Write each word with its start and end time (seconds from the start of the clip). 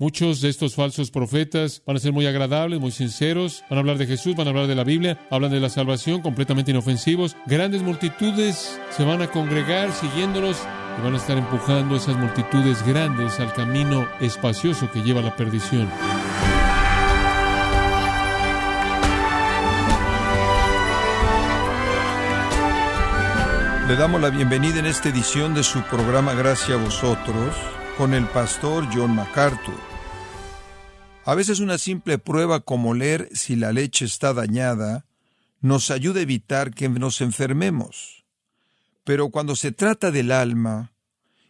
Muchos 0.00 0.40
de 0.40 0.48
estos 0.48 0.76
falsos 0.76 1.10
profetas 1.10 1.82
van 1.84 1.96
a 1.96 1.98
ser 1.98 2.12
muy 2.12 2.24
agradables, 2.24 2.78
muy 2.78 2.92
sinceros, 2.92 3.64
van 3.68 3.78
a 3.78 3.80
hablar 3.80 3.98
de 3.98 4.06
Jesús, 4.06 4.36
van 4.36 4.46
a 4.46 4.50
hablar 4.50 4.68
de 4.68 4.76
la 4.76 4.84
Biblia, 4.84 5.18
hablan 5.28 5.50
de 5.50 5.58
la 5.58 5.70
salvación, 5.70 6.22
completamente 6.22 6.70
inofensivos. 6.70 7.36
Grandes 7.46 7.82
multitudes 7.82 8.78
se 8.96 9.04
van 9.04 9.22
a 9.22 9.26
congregar 9.32 9.92
siguiéndolos 9.92 10.56
y 10.96 11.02
van 11.02 11.14
a 11.14 11.16
estar 11.16 11.36
empujando 11.36 11.96
esas 11.96 12.16
multitudes 12.16 12.86
grandes 12.86 13.40
al 13.40 13.52
camino 13.52 14.06
espacioso 14.20 14.88
que 14.92 15.02
lleva 15.02 15.18
a 15.18 15.24
la 15.24 15.34
perdición. 15.34 15.90
Le 23.88 23.96
damos 23.96 24.20
la 24.20 24.30
bienvenida 24.30 24.78
en 24.78 24.86
esta 24.86 25.08
edición 25.08 25.54
de 25.54 25.64
su 25.64 25.82
programa 25.82 26.34
Gracias 26.34 26.70
a 26.70 26.76
vosotros 26.76 27.56
con 27.98 28.14
el 28.14 28.28
pastor 28.28 28.86
John 28.94 29.16
MacArthur. 29.16 29.74
A 31.24 31.34
veces 31.34 31.58
una 31.58 31.78
simple 31.78 32.18
prueba 32.18 32.60
como 32.60 32.94
leer 32.94 33.28
si 33.32 33.56
la 33.56 33.72
leche 33.72 34.04
está 34.04 34.32
dañada 34.32 35.04
nos 35.60 35.90
ayuda 35.90 36.20
a 36.20 36.22
evitar 36.22 36.72
que 36.72 36.88
nos 36.88 37.20
enfermemos. 37.20 38.24
Pero 39.02 39.30
cuando 39.30 39.56
se 39.56 39.72
trata 39.72 40.12
del 40.12 40.30
alma 40.30 40.92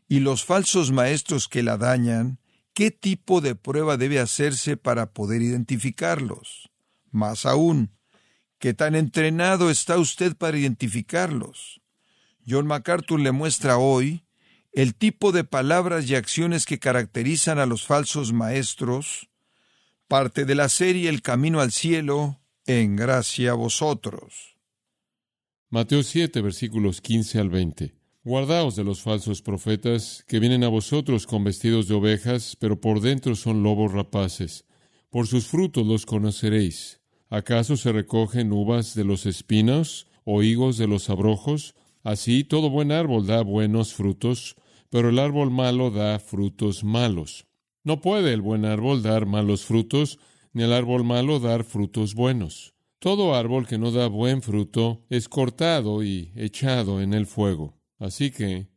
y 0.08 0.20
los 0.20 0.42
falsos 0.42 0.90
maestros 0.90 1.48
que 1.48 1.62
la 1.62 1.76
dañan, 1.76 2.38
¿qué 2.72 2.90
tipo 2.90 3.42
de 3.42 3.54
prueba 3.54 3.98
debe 3.98 4.18
hacerse 4.18 4.78
para 4.78 5.12
poder 5.12 5.42
identificarlos? 5.42 6.70
Más 7.10 7.44
aún, 7.44 7.90
¿qué 8.58 8.72
tan 8.72 8.94
entrenado 8.94 9.68
está 9.68 9.98
usted 9.98 10.34
para 10.34 10.56
identificarlos? 10.56 11.82
John 12.48 12.66
MacArthur 12.66 13.20
le 13.20 13.32
muestra 13.32 13.76
hoy 13.76 14.24
el 14.72 14.94
tipo 14.94 15.32
de 15.32 15.44
palabras 15.44 16.08
y 16.08 16.14
acciones 16.14 16.66
que 16.66 16.78
caracterizan 16.78 17.58
a 17.58 17.66
los 17.66 17.84
falsos 17.84 18.32
maestros, 18.32 19.28
parte 20.06 20.44
de 20.44 20.54
la 20.54 20.68
serie 20.68 21.08
El 21.08 21.22
Camino 21.22 21.60
al 21.60 21.72
Cielo, 21.72 22.40
en 22.66 22.96
gracia 22.96 23.52
a 23.52 23.54
vosotros. 23.54 24.56
Mateo 25.70 26.02
7, 26.02 26.40
versículos 26.40 27.00
15 27.00 27.38
al 27.38 27.50
20. 27.50 27.94
Guardaos 28.24 28.76
de 28.76 28.84
los 28.84 29.00
falsos 29.00 29.42
profetas 29.42 30.24
que 30.26 30.38
vienen 30.38 30.64
a 30.64 30.68
vosotros 30.68 31.26
con 31.26 31.44
vestidos 31.44 31.88
de 31.88 31.94
ovejas, 31.94 32.56
pero 32.58 32.80
por 32.80 33.00
dentro 33.00 33.34
son 33.36 33.62
lobos 33.62 33.92
rapaces. 33.92 34.64
Por 35.10 35.26
sus 35.26 35.46
frutos 35.46 35.86
los 35.86 36.04
conoceréis. 36.04 37.00
¿Acaso 37.30 37.76
se 37.76 37.92
recogen 37.92 38.52
uvas 38.52 38.94
de 38.94 39.04
los 39.04 39.24
espinos 39.24 40.06
o 40.24 40.42
higos 40.42 40.76
de 40.76 40.86
los 40.86 41.08
abrojos? 41.08 41.74
Así 42.08 42.42
todo 42.42 42.70
buen 42.70 42.90
árbol 42.90 43.26
da 43.26 43.42
buenos 43.42 43.92
frutos, 43.92 44.56
pero 44.88 45.10
el 45.10 45.18
árbol 45.18 45.50
malo 45.50 45.90
da 45.90 46.18
frutos 46.18 46.82
malos. 46.82 47.44
No 47.84 48.00
puede 48.00 48.32
el 48.32 48.40
buen 48.40 48.64
árbol 48.64 49.02
dar 49.02 49.26
malos 49.26 49.66
frutos, 49.66 50.18
ni 50.54 50.62
el 50.62 50.72
árbol 50.72 51.04
malo 51.04 51.38
dar 51.38 51.64
frutos 51.64 52.14
buenos. 52.14 52.72
Todo 52.98 53.34
árbol 53.34 53.66
que 53.66 53.76
no 53.76 53.90
da 53.90 54.06
buen 54.08 54.40
fruto 54.40 55.04
es 55.10 55.28
cortado 55.28 56.02
y 56.02 56.32
echado 56.34 57.02
en 57.02 57.12
el 57.12 57.26
fuego. 57.26 57.76
Así 57.98 58.30
que, 58.30 58.70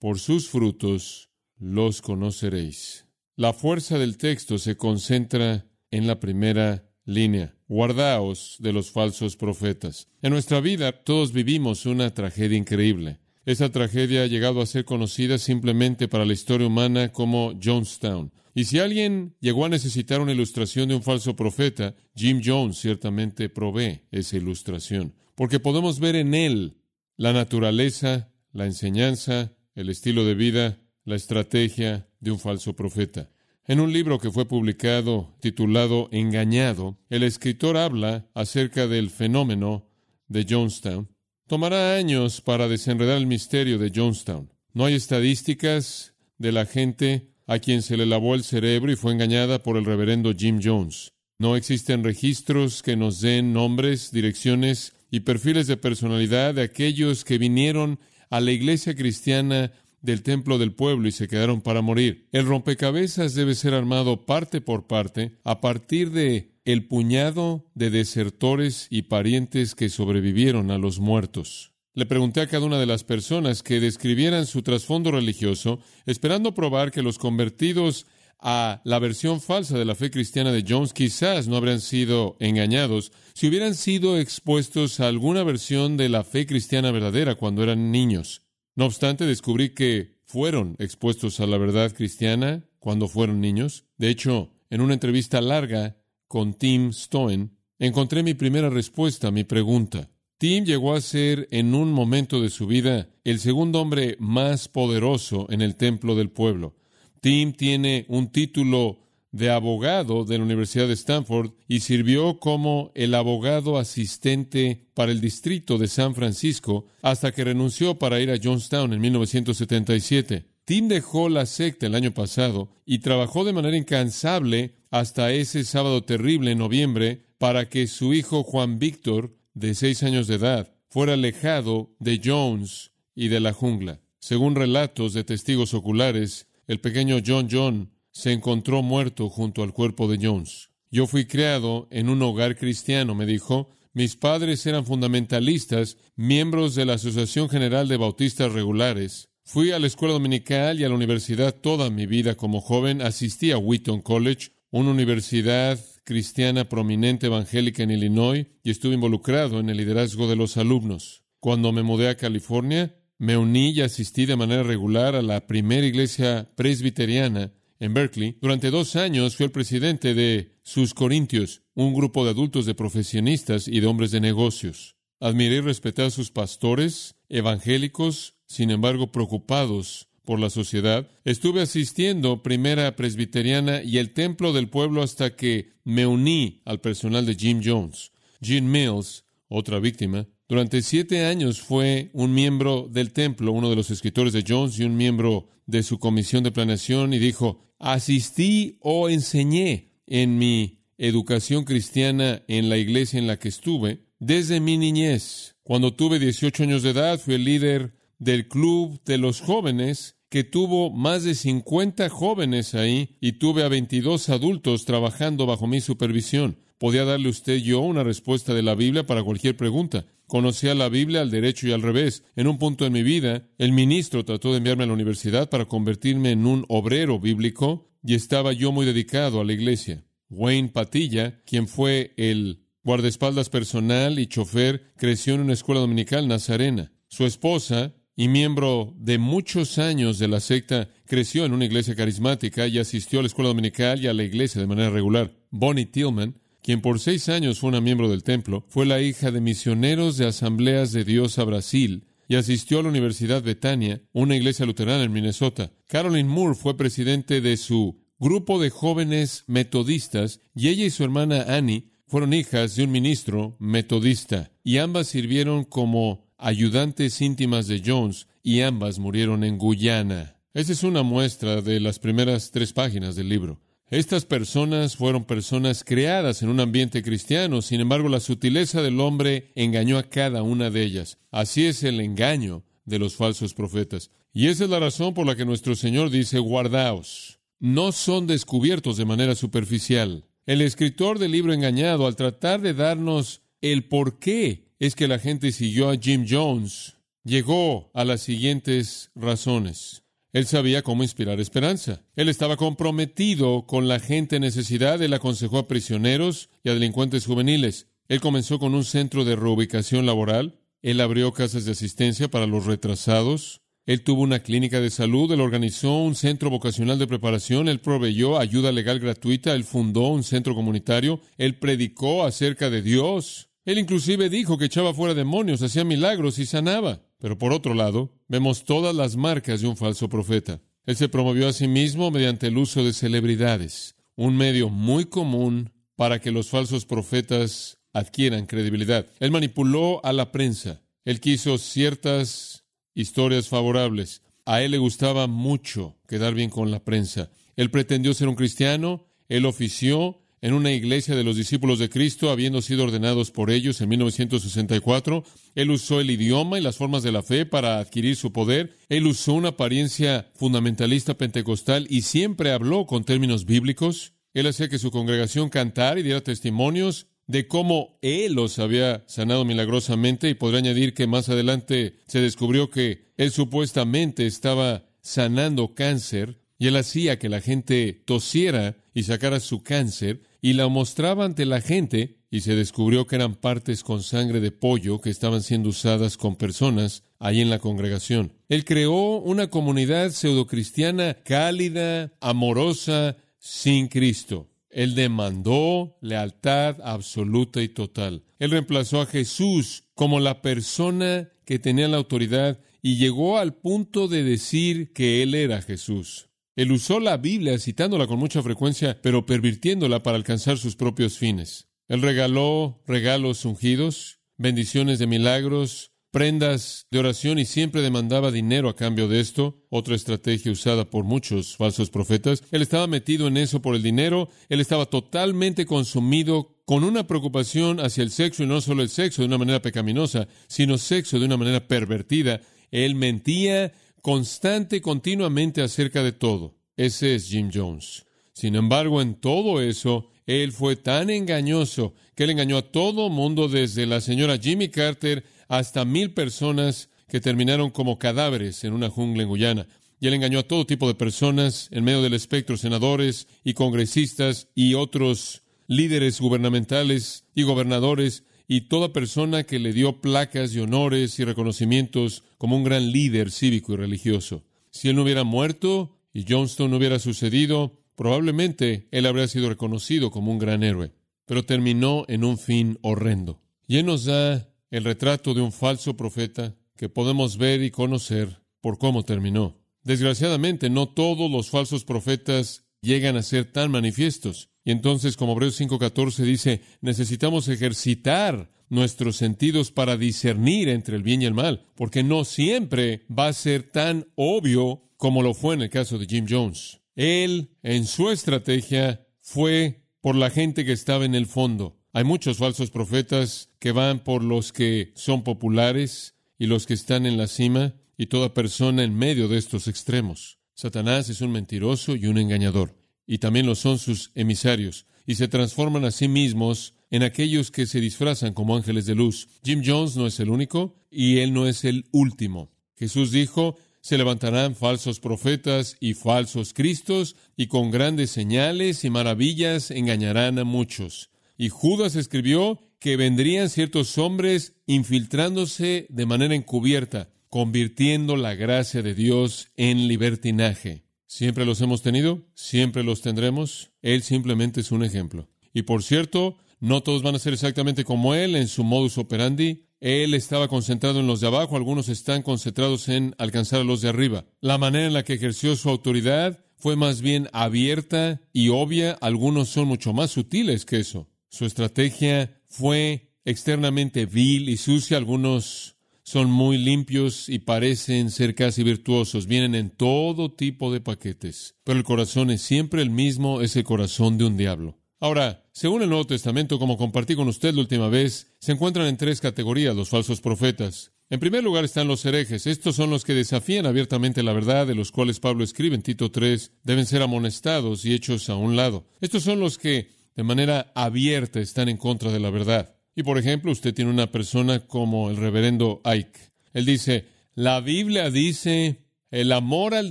por 0.00 0.18
sus 0.18 0.48
frutos 0.48 1.30
los 1.60 2.02
conoceréis. 2.02 3.06
La 3.36 3.52
fuerza 3.52 3.96
del 3.96 4.18
texto 4.18 4.58
se 4.58 4.76
concentra 4.76 5.68
en 5.92 6.08
la 6.08 6.18
primera 6.18 6.91
línea. 7.04 7.54
Guardaos 7.68 8.56
de 8.58 8.72
los 8.72 8.90
falsos 8.90 9.36
profetas. 9.36 10.08
En 10.20 10.32
nuestra 10.32 10.60
vida 10.60 10.92
todos 10.92 11.32
vivimos 11.32 11.86
una 11.86 12.12
tragedia 12.14 12.58
increíble. 12.58 13.18
Esa 13.44 13.70
tragedia 13.70 14.22
ha 14.22 14.26
llegado 14.26 14.60
a 14.60 14.66
ser 14.66 14.84
conocida 14.84 15.38
simplemente 15.38 16.06
para 16.06 16.24
la 16.24 16.32
historia 16.32 16.66
humana 16.66 17.10
como 17.10 17.58
Jonestown. 17.60 18.32
Y 18.54 18.64
si 18.64 18.78
alguien 18.78 19.34
llegó 19.40 19.64
a 19.64 19.70
necesitar 19.70 20.20
una 20.20 20.32
ilustración 20.32 20.88
de 20.88 20.94
un 20.94 21.02
falso 21.02 21.34
profeta, 21.34 21.94
Jim 22.14 22.40
Jones 22.44 22.78
ciertamente 22.78 23.48
provee 23.48 24.02
esa 24.10 24.36
ilustración, 24.36 25.14
porque 25.34 25.58
podemos 25.58 25.98
ver 25.98 26.16
en 26.16 26.34
él 26.34 26.76
la 27.16 27.32
naturaleza, 27.32 28.30
la 28.52 28.66
enseñanza, 28.66 29.52
el 29.74 29.88
estilo 29.88 30.24
de 30.24 30.34
vida, 30.34 30.78
la 31.04 31.16
estrategia 31.16 32.06
de 32.20 32.30
un 32.30 32.38
falso 32.38 32.76
profeta. 32.76 33.30
En 33.68 33.78
un 33.78 33.92
libro 33.92 34.18
que 34.18 34.32
fue 34.32 34.44
publicado 34.44 35.36
titulado 35.40 36.08
Engañado, 36.10 36.98
el 37.10 37.22
escritor 37.22 37.76
habla 37.76 38.26
acerca 38.34 38.88
del 38.88 39.08
fenómeno 39.08 39.88
de 40.26 40.44
Jonestown. 40.48 41.08
Tomará 41.46 41.94
años 41.94 42.40
para 42.40 42.66
desenredar 42.66 43.18
el 43.18 43.28
misterio 43.28 43.78
de 43.78 43.92
Jonestown. 43.94 44.50
No 44.72 44.86
hay 44.86 44.94
estadísticas 44.94 46.14
de 46.38 46.50
la 46.50 46.66
gente 46.66 47.28
a 47.46 47.60
quien 47.60 47.82
se 47.82 47.96
le 47.96 48.04
lavó 48.04 48.34
el 48.34 48.42
cerebro 48.42 48.90
y 48.90 48.96
fue 48.96 49.12
engañada 49.12 49.62
por 49.62 49.76
el 49.76 49.84
reverendo 49.84 50.34
Jim 50.36 50.58
Jones. 50.60 51.12
No 51.38 51.54
existen 51.54 52.02
registros 52.02 52.82
que 52.82 52.96
nos 52.96 53.20
den 53.20 53.52
nombres, 53.52 54.10
direcciones 54.10 54.92
y 55.08 55.20
perfiles 55.20 55.68
de 55.68 55.76
personalidad 55.76 56.54
de 56.54 56.62
aquellos 56.62 57.24
que 57.24 57.38
vinieron 57.38 58.00
a 58.28 58.40
la 58.40 58.50
iglesia 58.50 58.96
cristiana 58.96 59.70
del 60.02 60.22
templo 60.22 60.58
del 60.58 60.74
pueblo 60.74 61.08
y 61.08 61.12
se 61.12 61.28
quedaron 61.28 61.62
para 61.62 61.80
morir. 61.80 62.28
El 62.32 62.46
rompecabezas 62.46 63.34
debe 63.34 63.54
ser 63.54 63.74
armado 63.74 64.26
parte 64.26 64.60
por 64.60 64.86
parte 64.86 65.38
a 65.44 65.60
partir 65.60 66.10
de 66.10 66.52
el 66.64 66.86
puñado 66.86 67.66
de 67.74 67.90
desertores 67.90 68.86
y 68.90 69.02
parientes 69.02 69.74
que 69.74 69.88
sobrevivieron 69.88 70.70
a 70.70 70.78
los 70.78 71.00
muertos. 71.00 71.72
Le 71.94 72.06
pregunté 72.06 72.40
a 72.40 72.46
cada 72.46 72.64
una 72.64 72.78
de 72.78 72.86
las 72.86 73.04
personas 73.04 73.62
que 73.62 73.80
describieran 73.80 74.46
su 74.46 74.62
trasfondo 74.62 75.10
religioso, 75.10 75.80
esperando 76.06 76.54
probar 76.54 76.90
que 76.90 77.02
los 77.02 77.18
convertidos 77.18 78.06
a 78.42 78.80
la 78.84 78.98
versión 78.98 79.40
falsa 79.40 79.78
de 79.78 79.84
la 79.84 79.94
fe 79.94 80.10
cristiana 80.10 80.50
de 80.50 80.64
Jones 80.66 80.92
quizás 80.92 81.46
no 81.46 81.56
habrían 81.56 81.80
sido 81.80 82.36
engañados 82.40 83.12
si 83.34 83.46
hubieran 83.46 83.74
sido 83.74 84.18
expuestos 84.18 84.98
a 84.98 85.06
alguna 85.06 85.44
versión 85.44 85.96
de 85.96 86.08
la 86.08 86.24
fe 86.24 86.46
cristiana 86.46 86.90
verdadera 86.90 87.36
cuando 87.36 87.62
eran 87.62 87.92
niños. 87.92 88.42
No 88.74 88.86
obstante, 88.86 89.26
descubrí 89.26 89.70
que 89.70 90.16
fueron 90.24 90.76
expuestos 90.78 91.40
a 91.40 91.46
la 91.46 91.58
verdad 91.58 91.92
cristiana 91.94 92.64
cuando 92.78 93.08
fueron 93.08 93.40
niños. 93.40 93.84
De 93.98 94.08
hecho, 94.08 94.50
en 94.70 94.80
una 94.80 94.94
entrevista 94.94 95.40
larga 95.40 95.98
con 96.26 96.54
Tim 96.54 96.92
Stoen, 96.92 97.58
encontré 97.78 98.22
mi 98.22 98.32
primera 98.32 98.70
respuesta 98.70 99.28
a 99.28 99.30
mi 99.30 99.44
pregunta. 99.44 100.10
Tim 100.38 100.64
llegó 100.64 100.94
a 100.94 101.00
ser 101.00 101.46
en 101.50 101.74
un 101.74 101.92
momento 101.92 102.40
de 102.40 102.48
su 102.48 102.66
vida 102.66 103.10
el 103.24 103.38
segundo 103.38 103.80
hombre 103.80 104.16
más 104.18 104.68
poderoso 104.68 105.46
en 105.50 105.60
el 105.60 105.76
templo 105.76 106.14
del 106.14 106.30
pueblo. 106.30 106.74
Tim 107.20 107.52
tiene 107.52 108.06
un 108.08 108.32
título 108.32 109.01
de 109.32 109.50
abogado 109.50 110.24
de 110.24 110.38
la 110.38 110.44
Universidad 110.44 110.86
de 110.86 110.92
Stanford 110.92 111.52
y 111.66 111.80
sirvió 111.80 112.38
como 112.38 112.92
el 112.94 113.14
abogado 113.14 113.78
asistente 113.78 114.86
para 114.94 115.10
el 115.10 115.20
distrito 115.20 115.78
de 115.78 115.88
San 115.88 116.14
Francisco 116.14 116.86
hasta 117.00 117.32
que 117.32 117.44
renunció 117.44 117.98
para 117.98 118.20
ir 118.20 118.30
a 118.30 118.38
Johnstown 118.42 118.92
en 118.92 119.00
1977. 119.00 120.44
Tim 120.64 120.88
dejó 120.88 121.28
la 121.28 121.46
secta 121.46 121.86
el 121.86 121.94
año 121.94 122.12
pasado 122.12 122.70
y 122.86 122.98
trabajó 122.98 123.44
de 123.44 123.52
manera 123.52 123.76
incansable 123.76 124.76
hasta 124.90 125.32
ese 125.32 125.64
sábado 125.64 126.04
terrible 126.04 126.52
en 126.52 126.58
noviembre 126.58 127.24
para 127.38 127.68
que 127.68 127.88
su 127.88 128.14
hijo 128.14 128.44
Juan 128.44 128.78
Víctor, 128.78 129.34
de 129.54 129.74
seis 129.74 130.02
años 130.02 130.28
de 130.28 130.36
edad, 130.36 130.72
fuera 130.88 131.14
alejado 131.14 131.90
de 131.98 132.20
Jones 132.22 132.92
y 133.14 133.28
de 133.28 133.40
la 133.40 133.52
jungla. 133.52 134.00
Según 134.20 134.54
relatos 134.54 135.14
de 135.14 135.24
testigos 135.24 135.74
oculares, 135.74 136.46
el 136.68 136.78
pequeño 136.78 137.18
John 137.26 137.48
John 137.50 137.90
se 138.12 138.32
encontró 138.32 138.82
muerto 138.82 139.28
junto 139.28 139.62
al 139.62 139.72
cuerpo 139.72 140.06
de 140.06 140.18
Jones. 140.24 140.70
Yo 140.90 141.06
fui 141.06 141.24
criado 141.24 141.88
en 141.90 142.10
un 142.10 142.22
hogar 142.22 142.56
cristiano, 142.56 143.14
me 143.14 143.26
dijo. 143.26 143.70
Mis 143.94 144.16
padres 144.16 144.64
eran 144.66 144.86
fundamentalistas, 144.86 145.96
miembros 146.16 146.74
de 146.74 146.84
la 146.84 146.94
Asociación 146.94 147.48
General 147.48 147.88
de 147.88 147.96
Bautistas 147.96 148.52
Regulares. 148.52 149.28
Fui 149.44 149.72
a 149.72 149.78
la 149.78 149.86
escuela 149.86 150.14
dominical 150.14 150.78
y 150.78 150.84
a 150.84 150.88
la 150.88 150.94
universidad 150.94 151.54
toda 151.54 151.90
mi 151.90 152.06
vida 152.06 152.34
como 152.36 152.60
joven. 152.60 153.02
Asistí 153.02 153.52
a 153.52 153.58
Wheaton 153.58 154.02
College, 154.02 154.52
una 154.70 154.90
universidad 154.90 155.78
cristiana 156.04 156.68
prominente 156.68 157.26
evangélica 157.26 157.82
en 157.82 157.90
Illinois, 157.90 158.46
y 158.62 158.70
estuve 158.70 158.94
involucrado 158.94 159.60
en 159.60 159.70
el 159.70 159.78
liderazgo 159.78 160.28
de 160.28 160.36
los 160.36 160.56
alumnos. 160.56 161.24
Cuando 161.40 161.72
me 161.72 161.82
mudé 161.82 162.08
a 162.08 162.16
California, 162.16 162.96
me 163.18 163.36
uní 163.36 163.70
y 163.70 163.80
asistí 163.80 164.26
de 164.26 164.36
manera 164.36 164.62
regular 164.62 165.16
a 165.16 165.22
la 165.22 165.46
primera 165.46 165.86
iglesia 165.86 166.50
presbiteriana 166.54 167.52
en 167.82 167.94
Berkeley. 167.94 168.38
Durante 168.40 168.70
dos 168.70 168.94
años 168.94 169.34
fui 169.36 169.44
el 169.44 169.50
presidente 169.50 170.14
de 170.14 170.54
Sus 170.62 170.94
Corintios, 170.94 171.62
un 171.74 171.92
grupo 171.92 172.24
de 172.24 172.30
adultos 172.30 172.64
de 172.64 172.74
profesionistas 172.74 173.66
y 173.66 173.80
de 173.80 173.88
hombres 173.88 174.12
de 174.12 174.20
negocios. 174.20 174.94
Admiré 175.18 175.56
y 175.56 175.60
respeté 175.60 176.02
a 176.02 176.10
sus 176.10 176.30
pastores 176.30 177.16
evangélicos, 177.28 178.36
sin 178.46 178.70
embargo 178.70 179.10
preocupados 179.10 180.08
por 180.24 180.38
la 180.38 180.48
sociedad. 180.48 181.10
Estuve 181.24 181.62
asistiendo 181.62 182.44
primera 182.44 182.94
presbiteriana 182.94 183.82
y 183.82 183.98
el 183.98 184.12
templo 184.12 184.52
del 184.52 184.68
pueblo 184.68 185.02
hasta 185.02 185.34
que 185.34 185.72
me 185.82 186.06
uní 186.06 186.62
al 186.64 186.80
personal 186.80 187.26
de 187.26 187.34
Jim 187.34 187.60
Jones. 187.64 188.12
Jim 188.40 188.70
Mills, 188.70 189.24
otra 189.48 189.80
víctima, 189.80 190.28
durante 190.48 190.82
siete 190.82 191.24
años 191.24 191.60
fue 191.60 192.10
un 192.12 192.32
miembro 192.32 192.86
del 192.88 193.12
templo, 193.12 193.50
uno 193.50 193.70
de 193.70 193.76
los 193.76 193.90
escritores 193.90 194.32
de 194.32 194.44
Jones 194.46 194.78
y 194.78 194.84
un 194.84 194.96
miembro 194.96 195.48
de 195.66 195.82
su 195.82 195.98
comisión 195.98 196.44
de 196.44 196.52
planeación, 196.52 197.14
y 197.14 197.18
dijo, 197.18 197.71
asistí 197.82 198.78
o 198.80 199.10
enseñé 199.10 199.90
en 200.06 200.38
mi 200.38 200.78
educación 200.98 201.64
cristiana 201.64 202.42
en 202.46 202.68
la 202.68 202.78
iglesia 202.78 203.18
en 203.18 203.26
la 203.26 203.38
que 203.38 203.48
estuve 203.48 204.06
desde 204.20 204.60
mi 204.60 204.78
niñez. 204.78 205.56
Cuando 205.64 205.94
tuve 205.94 206.18
18 206.18 206.62
años 206.62 206.82
de 206.82 206.90
edad, 206.90 207.18
fui 207.18 207.34
el 207.34 207.44
líder 207.44 207.94
del 208.18 208.46
club 208.46 209.02
de 209.04 209.18
los 209.18 209.40
jóvenes 209.40 210.16
que 210.28 210.44
tuvo 210.44 210.90
más 210.90 211.24
de 211.24 211.34
50 211.34 212.08
jóvenes 212.08 212.74
ahí 212.74 213.16
y 213.20 213.32
tuve 213.32 213.64
a 213.64 213.68
22 213.68 214.28
adultos 214.28 214.84
trabajando 214.84 215.44
bajo 215.44 215.66
mi 215.66 215.80
supervisión. 215.80 216.56
Podía 216.78 217.04
darle 217.04 217.28
usted 217.28 217.56
yo 217.56 217.80
una 217.80 218.04
respuesta 218.04 218.54
de 218.54 218.62
la 218.62 218.74
Biblia 218.74 219.04
para 219.06 219.24
cualquier 219.24 219.56
pregunta. 219.56 220.06
Conocía 220.32 220.74
la 220.74 220.88
Biblia 220.88 221.20
al 221.20 221.30
derecho 221.30 221.68
y 221.68 221.72
al 221.72 221.82
revés. 221.82 222.24
En 222.36 222.46
un 222.46 222.56
punto 222.56 222.86
en 222.86 222.94
mi 222.94 223.02
vida, 223.02 223.50
el 223.58 223.72
ministro 223.72 224.24
trató 224.24 224.52
de 224.52 224.56
enviarme 224.56 224.84
a 224.84 224.86
la 224.86 224.94
universidad 224.94 225.50
para 225.50 225.66
convertirme 225.66 226.30
en 226.30 226.46
un 226.46 226.64
obrero 226.70 227.20
bíblico 227.20 227.90
y 228.02 228.14
estaba 228.14 228.54
yo 228.54 228.72
muy 228.72 228.86
dedicado 228.86 229.42
a 229.42 229.44
la 229.44 229.52
iglesia. 229.52 230.06
Wayne 230.30 230.70
Patilla, 230.70 231.42
quien 231.44 231.68
fue 231.68 232.14
el 232.16 232.64
guardaespaldas 232.82 233.50
personal 233.50 234.18
y 234.18 234.26
chofer, 234.26 234.94
creció 234.96 235.34
en 235.34 235.42
una 235.42 235.52
escuela 235.52 235.82
dominical 235.82 236.26
nazarena. 236.26 236.94
Su 237.08 237.26
esposa, 237.26 237.94
y 238.16 238.28
miembro 238.28 238.94
de 238.96 239.18
muchos 239.18 239.76
años 239.76 240.18
de 240.18 240.28
la 240.28 240.40
secta, 240.40 240.88
creció 241.04 241.44
en 241.44 241.52
una 241.52 241.66
iglesia 241.66 241.94
carismática 241.94 242.66
y 242.66 242.78
asistió 242.78 243.18
a 243.18 243.22
la 243.22 243.26
escuela 243.26 243.48
dominical 243.48 244.02
y 244.02 244.06
a 244.06 244.14
la 244.14 244.22
iglesia 244.22 244.62
de 244.62 244.66
manera 244.66 244.88
regular. 244.88 245.36
Bonnie 245.50 245.84
Tillman, 245.84 246.40
quien 246.62 246.80
por 246.80 247.00
seis 247.00 247.28
años 247.28 247.58
fue 247.58 247.68
una 247.68 247.80
miembro 247.80 248.08
del 248.08 248.22
templo, 248.22 248.64
fue 248.68 248.86
la 248.86 249.00
hija 249.00 249.30
de 249.30 249.40
misioneros 249.40 250.16
de 250.16 250.26
Asambleas 250.26 250.92
de 250.92 251.04
Dios 251.04 251.38
a 251.38 251.44
Brasil 251.44 252.06
y 252.28 252.36
asistió 252.36 252.78
a 252.78 252.82
la 252.82 252.88
Universidad 252.88 253.42
Betania, 253.42 254.02
una 254.12 254.36
iglesia 254.36 254.64
luterana 254.64 255.02
en 255.02 255.12
Minnesota. 255.12 255.72
Carolyn 255.88 256.28
Moore 256.28 256.54
fue 256.54 256.76
presidente 256.76 257.40
de 257.40 257.56
su 257.56 258.00
grupo 258.18 258.60
de 258.60 258.70
jóvenes 258.70 259.44
metodistas 259.48 260.40
y 260.54 260.68
ella 260.68 260.84
y 260.84 260.90
su 260.90 261.02
hermana 261.02 261.44
Annie 261.48 261.90
fueron 262.06 262.32
hijas 262.32 262.76
de 262.76 262.84
un 262.84 262.92
ministro 262.92 263.56
metodista 263.58 264.52
y 264.62 264.78
ambas 264.78 265.08
sirvieron 265.08 265.64
como 265.64 266.30
ayudantes 266.38 267.20
íntimas 267.20 267.66
de 267.66 267.82
Jones 267.84 268.28
y 268.42 268.60
ambas 268.60 268.98
murieron 268.98 269.44
en 269.44 269.58
Guyana. 269.58 270.36
Esa 270.54 270.72
es 270.72 270.82
una 270.82 271.02
muestra 271.02 271.62
de 271.62 271.80
las 271.80 271.98
primeras 271.98 272.50
tres 272.50 272.74
páginas 272.74 273.16
del 273.16 273.30
libro. 273.30 273.61
Estas 273.92 274.24
personas 274.24 274.96
fueron 274.96 275.26
personas 275.26 275.84
creadas 275.84 276.42
en 276.42 276.48
un 276.48 276.60
ambiente 276.60 277.02
cristiano, 277.02 277.60
sin 277.60 277.82
embargo 277.82 278.08
la 278.08 278.20
sutileza 278.20 278.80
del 278.80 278.98
hombre 279.00 279.52
engañó 279.54 279.98
a 279.98 280.04
cada 280.04 280.42
una 280.42 280.70
de 280.70 280.82
ellas. 280.82 281.18
Así 281.30 281.66
es 281.66 281.82
el 281.82 282.00
engaño 282.00 282.64
de 282.86 282.98
los 282.98 283.16
falsos 283.16 283.52
profetas. 283.52 284.10
Y 284.32 284.48
esa 284.48 284.64
es 284.64 284.70
la 284.70 284.80
razón 284.80 285.12
por 285.12 285.26
la 285.26 285.36
que 285.36 285.44
nuestro 285.44 285.74
Señor 285.74 286.08
dice, 286.08 286.38
guardaos. 286.38 287.38
No 287.58 287.92
son 287.92 288.26
descubiertos 288.26 288.96
de 288.96 289.04
manera 289.04 289.34
superficial. 289.34 290.24
El 290.46 290.62
escritor 290.62 291.18
del 291.18 291.32
libro 291.32 291.52
engañado, 291.52 292.06
al 292.06 292.16
tratar 292.16 292.62
de 292.62 292.72
darnos 292.72 293.42
el 293.60 293.84
por 293.84 294.18
qué 294.18 294.72
es 294.78 294.94
que 294.94 295.06
la 295.06 295.18
gente 295.18 295.52
siguió 295.52 295.90
a 295.90 295.98
Jim 295.98 296.24
Jones, 296.26 296.96
llegó 297.24 297.90
a 297.92 298.06
las 298.06 298.22
siguientes 298.22 299.10
razones. 299.14 300.01
Él 300.32 300.46
sabía 300.46 300.82
cómo 300.82 301.02
inspirar 301.02 301.40
esperanza. 301.40 302.02
Él 302.16 302.30
estaba 302.30 302.56
comprometido 302.56 303.66
con 303.66 303.86
la 303.86 304.00
gente 304.00 304.36
en 304.36 304.42
necesidad. 304.42 305.02
Él 305.02 305.12
aconsejó 305.12 305.58
a 305.58 305.68
prisioneros 305.68 306.48
y 306.64 306.70
a 306.70 306.74
delincuentes 306.74 307.26
juveniles. 307.26 307.88
Él 308.08 308.20
comenzó 308.20 308.58
con 308.58 308.74
un 308.74 308.84
centro 308.84 309.24
de 309.26 309.36
reubicación 309.36 310.06
laboral. 310.06 310.60
Él 310.80 311.00
abrió 311.00 311.32
casas 311.32 311.66
de 311.66 311.72
asistencia 311.72 312.30
para 312.30 312.46
los 312.46 312.64
retrasados. 312.64 313.60
Él 313.84 314.04
tuvo 314.04 314.22
una 314.22 314.40
clínica 314.40 314.80
de 314.80 314.90
salud, 314.90 315.30
él 315.32 315.40
organizó 315.40 315.98
un 315.98 316.14
centro 316.14 316.50
vocacional 316.50 317.00
de 317.00 317.08
preparación, 317.08 317.68
él 317.68 317.80
proveyó 317.80 318.38
ayuda 318.38 318.70
legal 318.70 319.00
gratuita, 319.00 319.54
él 319.54 319.64
fundó 319.64 320.02
un 320.02 320.22
centro 320.22 320.54
comunitario, 320.54 321.20
él 321.36 321.58
predicó 321.58 322.24
acerca 322.24 322.70
de 322.70 322.80
Dios, 322.80 323.50
él 323.64 323.78
inclusive 323.78 324.28
dijo 324.28 324.58
que 324.58 324.64
echaba 324.64 324.94
fuera 324.94 325.14
demonios, 325.14 325.62
hacía 325.62 325.84
milagros 325.84 326.38
y 326.38 326.46
sanaba. 326.46 327.02
Pero 327.18 327.38
por 327.38 327.52
otro 327.52 327.74
lado, 327.74 328.12
vemos 328.32 328.64
todas 328.64 328.94
las 328.94 329.14
marcas 329.14 329.60
de 329.60 329.68
un 329.68 329.76
falso 329.76 330.08
profeta. 330.08 330.58
Él 330.86 330.96
se 330.96 331.10
promovió 331.10 331.48
a 331.48 331.52
sí 331.52 331.68
mismo 331.68 332.10
mediante 332.10 332.46
el 332.46 332.56
uso 332.56 332.82
de 332.82 332.94
celebridades, 332.94 333.94
un 334.16 334.38
medio 334.38 334.70
muy 334.70 335.04
común 335.04 335.70
para 335.96 336.18
que 336.18 336.32
los 336.32 336.48
falsos 336.48 336.86
profetas 336.86 337.76
adquieran 337.92 338.46
credibilidad. 338.46 339.04
Él 339.20 339.32
manipuló 339.32 340.02
a 340.02 340.14
la 340.14 340.32
prensa. 340.32 340.80
Él 341.04 341.20
quiso 341.20 341.58
ciertas 341.58 342.64
historias 342.94 343.48
favorables. 343.48 344.22
A 344.46 344.62
él 344.62 344.70
le 344.70 344.78
gustaba 344.78 345.26
mucho 345.26 345.98
quedar 346.08 346.32
bien 346.32 346.48
con 346.48 346.70
la 346.70 346.82
prensa. 346.82 347.28
Él 347.54 347.70
pretendió 347.70 348.14
ser 348.14 348.28
un 348.28 348.34
cristiano, 348.34 349.04
él 349.28 349.44
ofició, 349.44 350.21
en 350.42 350.54
una 350.54 350.72
iglesia 350.72 351.14
de 351.14 351.22
los 351.22 351.36
discípulos 351.36 351.78
de 351.78 351.88
Cristo, 351.88 352.30
habiendo 352.30 352.60
sido 352.62 352.82
ordenados 352.82 353.30
por 353.30 353.50
ellos 353.50 353.80
en 353.80 353.88
1964. 353.90 355.24
Él 355.54 355.70
usó 355.70 356.00
el 356.00 356.10
idioma 356.10 356.58
y 356.58 356.62
las 356.62 356.76
formas 356.76 357.04
de 357.04 357.12
la 357.12 357.22
fe 357.22 357.46
para 357.46 357.78
adquirir 357.78 358.16
su 358.16 358.32
poder. 358.32 358.76
Él 358.88 359.06
usó 359.06 359.34
una 359.34 359.50
apariencia 359.50 360.30
fundamentalista 360.34 361.14
pentecostal 361.14 361.86
y 361.88 362.02
siempre 362.02 362.50
habló 362.50 362.86
con 362.86 363.04
términos 363.04 363.46
bíblicos. 363.46 364.14
Él 364.34 364.48
hacía 364.48 364.68
que 364.68 364.80
su 364.80 364.90
congregación 364.90 365.48
cantara 365.48 366.00
y 366.00 366.02
diera 366.02 366.22
testimonios 366.22 367.06
de 367.28 367.46
cómo 367.46 367.98
Él 368.02 368.32
los 368.32 368.58
había 368.58 369.04
sanado 369.06 369.44
milagrosamente 369.44 370.28
y 370.28 370.34
podría 370.34 370.58
añadir 370.58 370.92
que 370.92 371.06
más 371.06 371.28
adelante 371.28 372.00
se 372.08 372.20
descubrió 372.20 372.68
que 372.68 373.12
Él 373.16 373.30
supuestamente 373.30 374.26
estaba 374.26 374.86
sanando 375.02 375.74
cáncer 375.74 376.40
y 376.58 376.66
Él 376.66 376.76
hacía 376.76 377.20
que 377.20 377.28
la 377.28 377.40
gente 377.40 378.02
tosiera 378.04 378.76
y 378.92 379.04
sacara 379.04 379.38
su 379.38 379.62
cáncer 379.62 380.31
y 380.42 380.54
la 380.54 380.68
mostraba 380.68 381.24
ante 381.24 381.46
la 381.46 381.60
gente 381.60 382.18
y 382.28 382.40
se 382.40 382.56
descubrió 382.56 383.06
que 383.06 383.14
eran 383.14 383.36
partes 383.36 383.84
con 383.84 384.02
sangre 384.02 384.40
de 384.40 384.50
pollo 384.50 385.00
que 385.00 385.08
estaban 385.08 385.42
siendo 385.42 385.68
usadas 385.68 386.16
con 386.16 386.34
personas 386.34 387.04
ahí 387.20 387.40
en 387.40 387.48
la 387.48 387.60
congregación. 387.60 388.32
Él 388.48 388.64
creó 388.64 389.18
una 389.20 389.48
comunidad 389.48 390.10
pseudocristiana 390.10 391.14
cálida, 391.24 392.12
amorosa, 392.20 393.16
sin 393.38 393.86
Cristo. 393.86 394.50
Él 394.68 394.94
demandó 394.94 395.96
lealtad 396.00 396.80
absoluta 396.82 397.62
y 397.62 397.68
total. 397.68 398.24
Él 398.38 398.50
reemplazó 398.50 399.00
a 399.00 399.06
Jesús 399.06 399.84
como 399.94 400.18
la 400.18 400.42
persona 400.42 401.30
que 401.44 401.58
tenía 401.60 401.86
la 401.86 401.98
autoridad 401.98 402.58
y 402.80 402.96
llegó 402.96 403.38
al 403.38 403.54
punto 403.54 404.08
de 404.08 404.24
decir 404.24 404.92
que 404.92 405.22
Él 405.22 405.34
era 405.34 405.62
Jesús. 405.62 406.30
Él 406.54 406.72
usó 406.72 407.00
la 407.00 407.16
Biblia 407.16 407.58
citándola 407.58 408.06
con 408.06 408.18
mucha 408.18 408.42
frecuencia, 408.42 409.00
pero 409.00 409.24
pervirtiéndola 409.24 410.02
para 410.02 410.16
alcanzar 410.16 410.58
sus 410.58 410.76
propios 410.76 411.18
fines. 411.18 411.68
Él 411.88 412.02
regaló 412.02 412.82
regalos 412.86 413.44
ungidos, 413.44 414.20
bendiciones 414.36 414.98
de 414.98 415.06
milagros, 415.06 415.92
prendas 416.10 416.86
de 416.90 416.98
oración 416.98 417.38
y 417.38 417.46
siempre 417.46 417.80
demandaba 417.80 418.30
dinero 418.30 418.68
a 418.68 418.76
cambio 418.76 419.08
de 419.08 419.20
esto, 419.20 419.64
otra 419.70 419.94
estrategia 419.94 420.52
usada 420.52 420.90
por 420.90 421.04
muchos 421.04 421.56
falsos 421.56 421.88
profetas. 421.88 422.44
Él 422.50 422.60
estaba 422.60 422.86
metido 422.86 423.28
en 423.28 423.38
eso 423.38 423.62
por 423.62 423.74
el 423.74 423.82
dinero, 423.82 424.28
él 424.50 424.60
estaba 424.60 424.86
totalmente 424.86 425.64
consumido 425.64 426.58
con 426.66 426.84
una 426.84 427.06
preocupación 427.06 427.80
hacia 427.80 428.04
el 428.04 428.10
sexo 428.10 428.42
y 428.42 428.46
no 428.46 428.60
solo 428.60 428.82
el 428.82 428.90
sexo 428.90 429.22
de 429.22 429.28
una 429.28 429.38
manera 429.38 429.62
pecaminosa, 429.62 430.28
sino 430.48 430.76
sexo 430.76 431.18
de 431.18 431.24
una 431.24 431.38
manera 431.38 431.66
pervertida. 431.66 432.42
Él 432.70 432.94
mentía, 432.94 433.72
constante 434.02 434.82
continuamente 434.82 435.62
acerca 435.62 436.02
de 436.02 436.12
todo. 436.12 436.56
Ese 436.76 437.14
es 437.14 437.28
Jim 437.28 437.50
Jones. 437.54 438.04
Sin 438.32 438.56
embargo, 438.56 439.00
en 439.00 439.14
todo 439.14 439.62
eso, 439.62 440.10
él 440.26 440.52
fue 440.52 440.76
tan 440.76 441.08
engañoso 441.08 441.94
que 442.14 442.24
él 442.24 442.30
engañó 442.30 442.58
a 442.58 442.72
todo 442.72 443.08
mundo, 443.08 443.48
desde 443.48 443.86
la 443.86 444.00
señora 444.00 444.38
Jimmy 444.38 444.68
Carter 444.68 445.24
hasta 445.48 445.84
mil 445.84 446.12
personas 446.12 446.90
que 447.08 447.20
terminaron 447.20 447.70
como 447.70 447.98
cadáveres 447.98 448.64
en 448.64 448.72
una 448.72 448.90
jungla 448.90 449.22
en 449.22 449.28
Guyana. 449.28 449.66
Y 450.00 450.08
él 450.08 450.14
engañó 450.14 450.40
a 450.40 450.48
todo 450.48 450.66
tipo 450.66 450.88
de 450.88 450.94
personas 450.94 451.68
en 451.70 451.84
medio 451.84 452.02
del 452.02 452.14
espectro, 452.14 452.56
senadores 452.56 453.28
y 453.44 453.54
congresistas 453.54 454.48
y 454.54 454.74
otros 454.74 455.42
líderes 455.68 456.20
gubernamentales 456.20 457.24
y 457.34 457.44
gobernadores 457.44 458.24
y 458.48 458.62
toda 458.62 458.92
persona 458.92 459.44
que 459.44 459.58
le 459.58 459.72
dio 459.72 460.00
placas 460.00 460.54
y 460.54 460.58
honores 460.58 461.18
y 461.18 461.24
reconocimientos 461.24 462.24
como 462.42 462.56
un 462.56 462.64
gran 462.64 462.90
líder 462.90 463.30
cívico 463.30 463.72
y 463.72 463.76
religioso. 463.76 464.42
Si 464.72 464.88
él 464.88 464.96
no 464.96 465.04
hubiera 465.04 465.22
muerto 465.22 465.96
y 466.12 466.24
Johnston 466.28 466.72
no 466.72 466.78
hubiera 466.78 466.98
sucedido, 466.98 467.78
probablemente 467.94 468.88
él 468.90 469.06
habría 469.06 469.28
sido 469.28 469.48
reconocido 469.48 470.10
como 470.10 470.32
un 470.32 470.40
gran 470.40 470.64
héroe, 470.64 470.90
pero 471.24 471.44
terminó 471.44 472.04
en 472.08 472.24
un 472.24 472.38
fin 472.38 472.80
horrendo. 472.82 473.40
Y 473.68 473.76
él 473.76 473.86
nos 473.86 474.06
da 474.06 474.52
el 474.72 474.82
retrato 474.82 475.34
de 475.34 475.40
un 475.40 475.52
falso 475.52 475.96
profeta 475.96 476.56
que 476.74 476.88
podemos 476.88 477.38
ver 477.38 477.62
y 477.62 477.70
conocer 477.70 478.42
por 478.60 478.76
cómo 478.76 479.04
terminó. 479.04 479.60
Desgraciadamente, 479.84 480.68
no 480.68 480.88
todos 480.88 481.30
los 481.30 481.48
falsos 481.48 481.84
profetas 481.84 482.64
llegan 482.80 483.16
a 483.16 483.22
ser 483.22 483.52
tan 483.52 483.70
manifiestos. 483.70 484.50
Y 484.64 484.70
entonces, 484.70 485.16
como 485.16 485.32
Hebreos 485.32 485.60
5:14 485.60 486.24
dice, 486.24 486.62
necesitamos 486.80 487.48
ejercitar 487.48 488.50
nuestros 488.68 489.16
sentidos 489.16 489.70
para 489.70 489.96
discernir 489.96 490.68
entre 490.68 490.96
el 490.96 491.02
bien 491.02 491.22
y 491.22 491.26
el 491.26 491.34
mal, 491.34 491.66
porque 491.74 492.02
no 492.02 492.24
siempre 492.24 493.02
va 493.10 493.28
a 493.28 493.32
ser 493.32 493.64
tan 493.64 494.06
obvio 494.14 494.82
como 494.96 495.22
lo 495.22 495.34
fue 495.34 495.54
en 495.54 495.62
el 495.62 495.70
caso 495.70 495.98
de 495.98 496.06
Jim 496.06 496.26
Jones. 496.28 496.80
Él, 496.94 497.50
en 497.62 497.86
su 497.86 498.10
estrategia, 498.10 499.06
fue 499.20 499.82
por 500.00 500.16
la 500.16 500.30
gente 500.30 500.64
que 500.64 500.72
estaba 500.72 501.04
en 501.04 501.14
el 501.14 501.26
fondo. 501.26 501.80
Hay 501.92 502.04
muchos 502.04 502.38
falsos 502.38 502.70
profetas 502.70 503.50
que 503.58 503.72
van 503.72 504.02
por 504.02 504.24
los 504.24 504.52
que 504.52 504.92
son 504.94 505.22
populares 505.22 506.14
y 506.38 506.46
los 506.46 506.66
que 506.66 506.74
están 506.74 507.04
en 507.04 507.18
la 507.18 507.26
cima 507.26 507.74
y 507.98 508.06
toda 508.06 508.34
persona 508.34 508.82
en 508.82 508.94
medio 508.94 509.28
de 509.28 509.38
estos 509.38 509.68
extremos. 509.68 510.38
Satanás 510.54 511.08
es 511.08 511.20
un 511.20 511.32
mentiroso 511.32 511.94
y 511.94 512.06
un 512.06 512.18
engañador, 512.18 512.74
y 513.06 513.18
también 513.18 513.46
lo 513.46 513.54
son 513.54 513.78
sus 513.78 514.10
emisarios, 514.14 514.86
y 515.06 515.16
se 515.16 515.28
transforman 515.28 515.84
a 515.84 515.90
sí 515.90 516.08
mismos 516.08 516.74
en 516.90 517.02
aquellos 517.02 517.50
que 517.50 517.66
se 517.66 517.80
disfrazan 517.80 518.34
como 518.34 518.54
ángeles 518.56 518.86
de 518.86 518.94
luz. 518.94 519.28
Jim 519.42 519.62
Jones 519.64 519.96
no 519.96 520.06
es 520.06 520.20
el 520.20 520.30
único, 520.30 520.76
y 520.90 521.18
él 521.18 521.32
no 521.32 521.48
es 521.48 521.64
el 521.64 521.86
último. 521.90 522.52
Jesús 522.76 523.10
dijo, 523.10 523.56
se 523.80 523.98
levantarán 523.98 524.54
falsos 524.54 525.00
profetas 525.00 525.76
y 525.80 525.94
falsos 525.94 526.54
cristos, 526.54 527.16
y 527.36 527.46
con 527.48 527.70
grandes 527.70 528.10
señales 528.10 528.84
y 528.84 528.90
maravillas 528.90 529.70
engañarán 529.70 530.38
a 530.38 530.44
muchos. 530.44 531.10
Y 531.36 531.48
Judas 531.48 531.96
escribió 531.96 532.60
que 532.78 532.96
vendrían 532.96 533.48
ciertos 533.48 533.96
hombres 533.98 534.54
infiltrándose 534.66 535.86
de 535.88 536.06
manera 536.06 536.34
encubierta, 536.34 537.10
convirtiendo 537.28 538.16
la 538.16 538.34
gracia 538.34 538.82
de 538.82 538.94
Dios 538.94 539.48
en 539.56 539.88
libertinaje. 539.88 540.84
Siempre 541.14 541.44
los 541.44 541.60
hemos 541.60 541.82
tenido, 541.82 542.22
siempre 542.34 542.82
los 542.82 543.02
tendremos. 543.02 543.70
Él 543.82 544.02
simplemente 544.02 544.62
es 544.62 544.72
un 544.72 544.82
ejemplo. 544.82 545.28
Y 545.52 545.64
por 545.64 545.82
cierto, 545.82 546.38
no 546.58 546.82
todos 546.82 547.02
van 547.02 547.14
a 547.14 547.18
ser 547.18 547.34
exactamente 547.34 547.84
como 547.84 548.14
Él 548.14 548.34
en 548.34 548.48
su 548.48 548.64
modus 548.64 548.96
operandi. 548.96 549.66
Él 549.78 550.14
estaba 550.14 550.48
concentrado 550.48 551.00
en 551.00 551.06
los 551.06 551.20
de 551.20 551.26
abajo, 551.26 551.54
algunos 551.54 551.90
están 551.90 552.22
concentrados 552.22 552.88
en 552.88 553.14
alcanzar 553.18 553.60
a 553.60 553.64
los 553.64 553.82
de 553.82 553.90
arriba. 553.90 554.24
La 554.40 554.56
manera 554.56 554.86
en 554.86 554.94
la 554.94 555.04
que 555.04 555.12
ejerció 555.12 555.54
su 555.54 555.68
autoridad 555.68 556.46
fue 556.56 556.76
más 556.76 557.02
bien 557.02 557.28
abierta 557.34 558.22
y 558.32 558.48
obvia, 558.48 558.92
algunos 558.92 559.50
son 559.50 559.68
mucho 559.68 559.92
más 559.92 560.12
sutiles 560.12 560.64
que 560.64 560.80
eso. 560.80 561.10
Su 561.28 561.44
estrategia 561.44 562.40
fue 562.46 563.12
externamente 563.26 564.06
vil 564.06 564.48
y 564.48 564.56
sucia, 564.56 564.96
algunos 564.96 565.71
son 566.12 566.30
muy 566.30 566.58
limpios 566.58 567.30
y 567.30 567.38
parecen 567.38 568.10
ser 568.10 568.34
casi 568.34 568.62
virtuosos, 568.62 569.26
vienen 569.26 569.54
en 569.54 569.70
todo 569.70 570.30
tipo 570.30 570.70
de 570.70 570.82
paquetes, 570.82 571.54
pero 571.64 571.78
el 571.78 571.84
corazón 571.84 572.30
es 572.30 572.42
siempre 572.42 572.82
el 572.82 572.90
mismo, 572.90 573.40
es 573.40 573.56
el 573.56 573.64
corazón 573.64 574.18
de 574.18 574.26
un 574.26 574.36
diablo. 574.36 574.78
Ahora, 575.00 575.46
según 575.52 575.80
el 575.80 575.88
Nuevo 575.88 576.06
Testamento, 576.06 576.58
como 576.58 576.76
compartí 576.76 577.14
con 577.16 577.28
usted 577.28 577.54
la 577.54 577.62
última 577.62 577.88
vez, 577.88 578.34
se 578.40 578.52
encuentran 578.52 578.88
en 578.88 578.98
tres 578.98 579.22
categorías 579.22 579.74
los 579.74 579.88
falsos 579.88 580.20
profetas. 580.20 580.92
En 581.08 581.18
primer 581.18 581.42
lugar 581.42 581.64
están 581.64 581.88
los 581.88 582.04
herejes. 582.04 582.46
Estos 582.46 582.76
son 582.76 582.90
los 582.90 583.04
que 583.04 583.14
desafían 583.14 583.64
abiertamente 583.64 584.22
la 584.22 584.34
verdad, 584.34 584.66
de 584.66 584.74
los 584.74 584.92
cuales 584.92 585.18
Pablo 585.18 585.42
escribe 585.42 585.76
en 585.76 585.82
Tito 585.82 586.10
3, 586.10 586.52
deben 586.62 586.84
ser 586.84 587.00
amonestados 587.00 587.86
y 587.86 587.94
hechos 587.94 588.28
a 588.28 588.36
un 588.36 588.54
lado. 588.54 588.86
Estos 589.00 589.22
son 589.22 589.40
los 589.40 589.56
que 589.56 589.88
de 590.14 590.24
manera 590.24 590.72
abierta 590.74 591.40
están 591.40 591.70
en 591.70 591.78
contra 591.78 592.12
de 592.12 592.20
la 592.20 592.28
verdad. 592.28 592.71
Y 592.94 593.02
por 593.02 593.18
ejemplo, 593.18 593.52
usted 593.52 593.74
tiene 593.74 593.90
una 593.90 594.10
persona 594.10 594.60
como 594.60 595.10
el 595.10 595.16
reverendo 595.16 595.80
Ike. 595.84 596.32
Él 596.52 596.66
dice, 596.66 597.06
la 597.34 597.60
Biblia 597.60 598.10
dice, 598.10 598.84
el 599.10 599.32
amor 599.32 599.74
al 599.74 599.90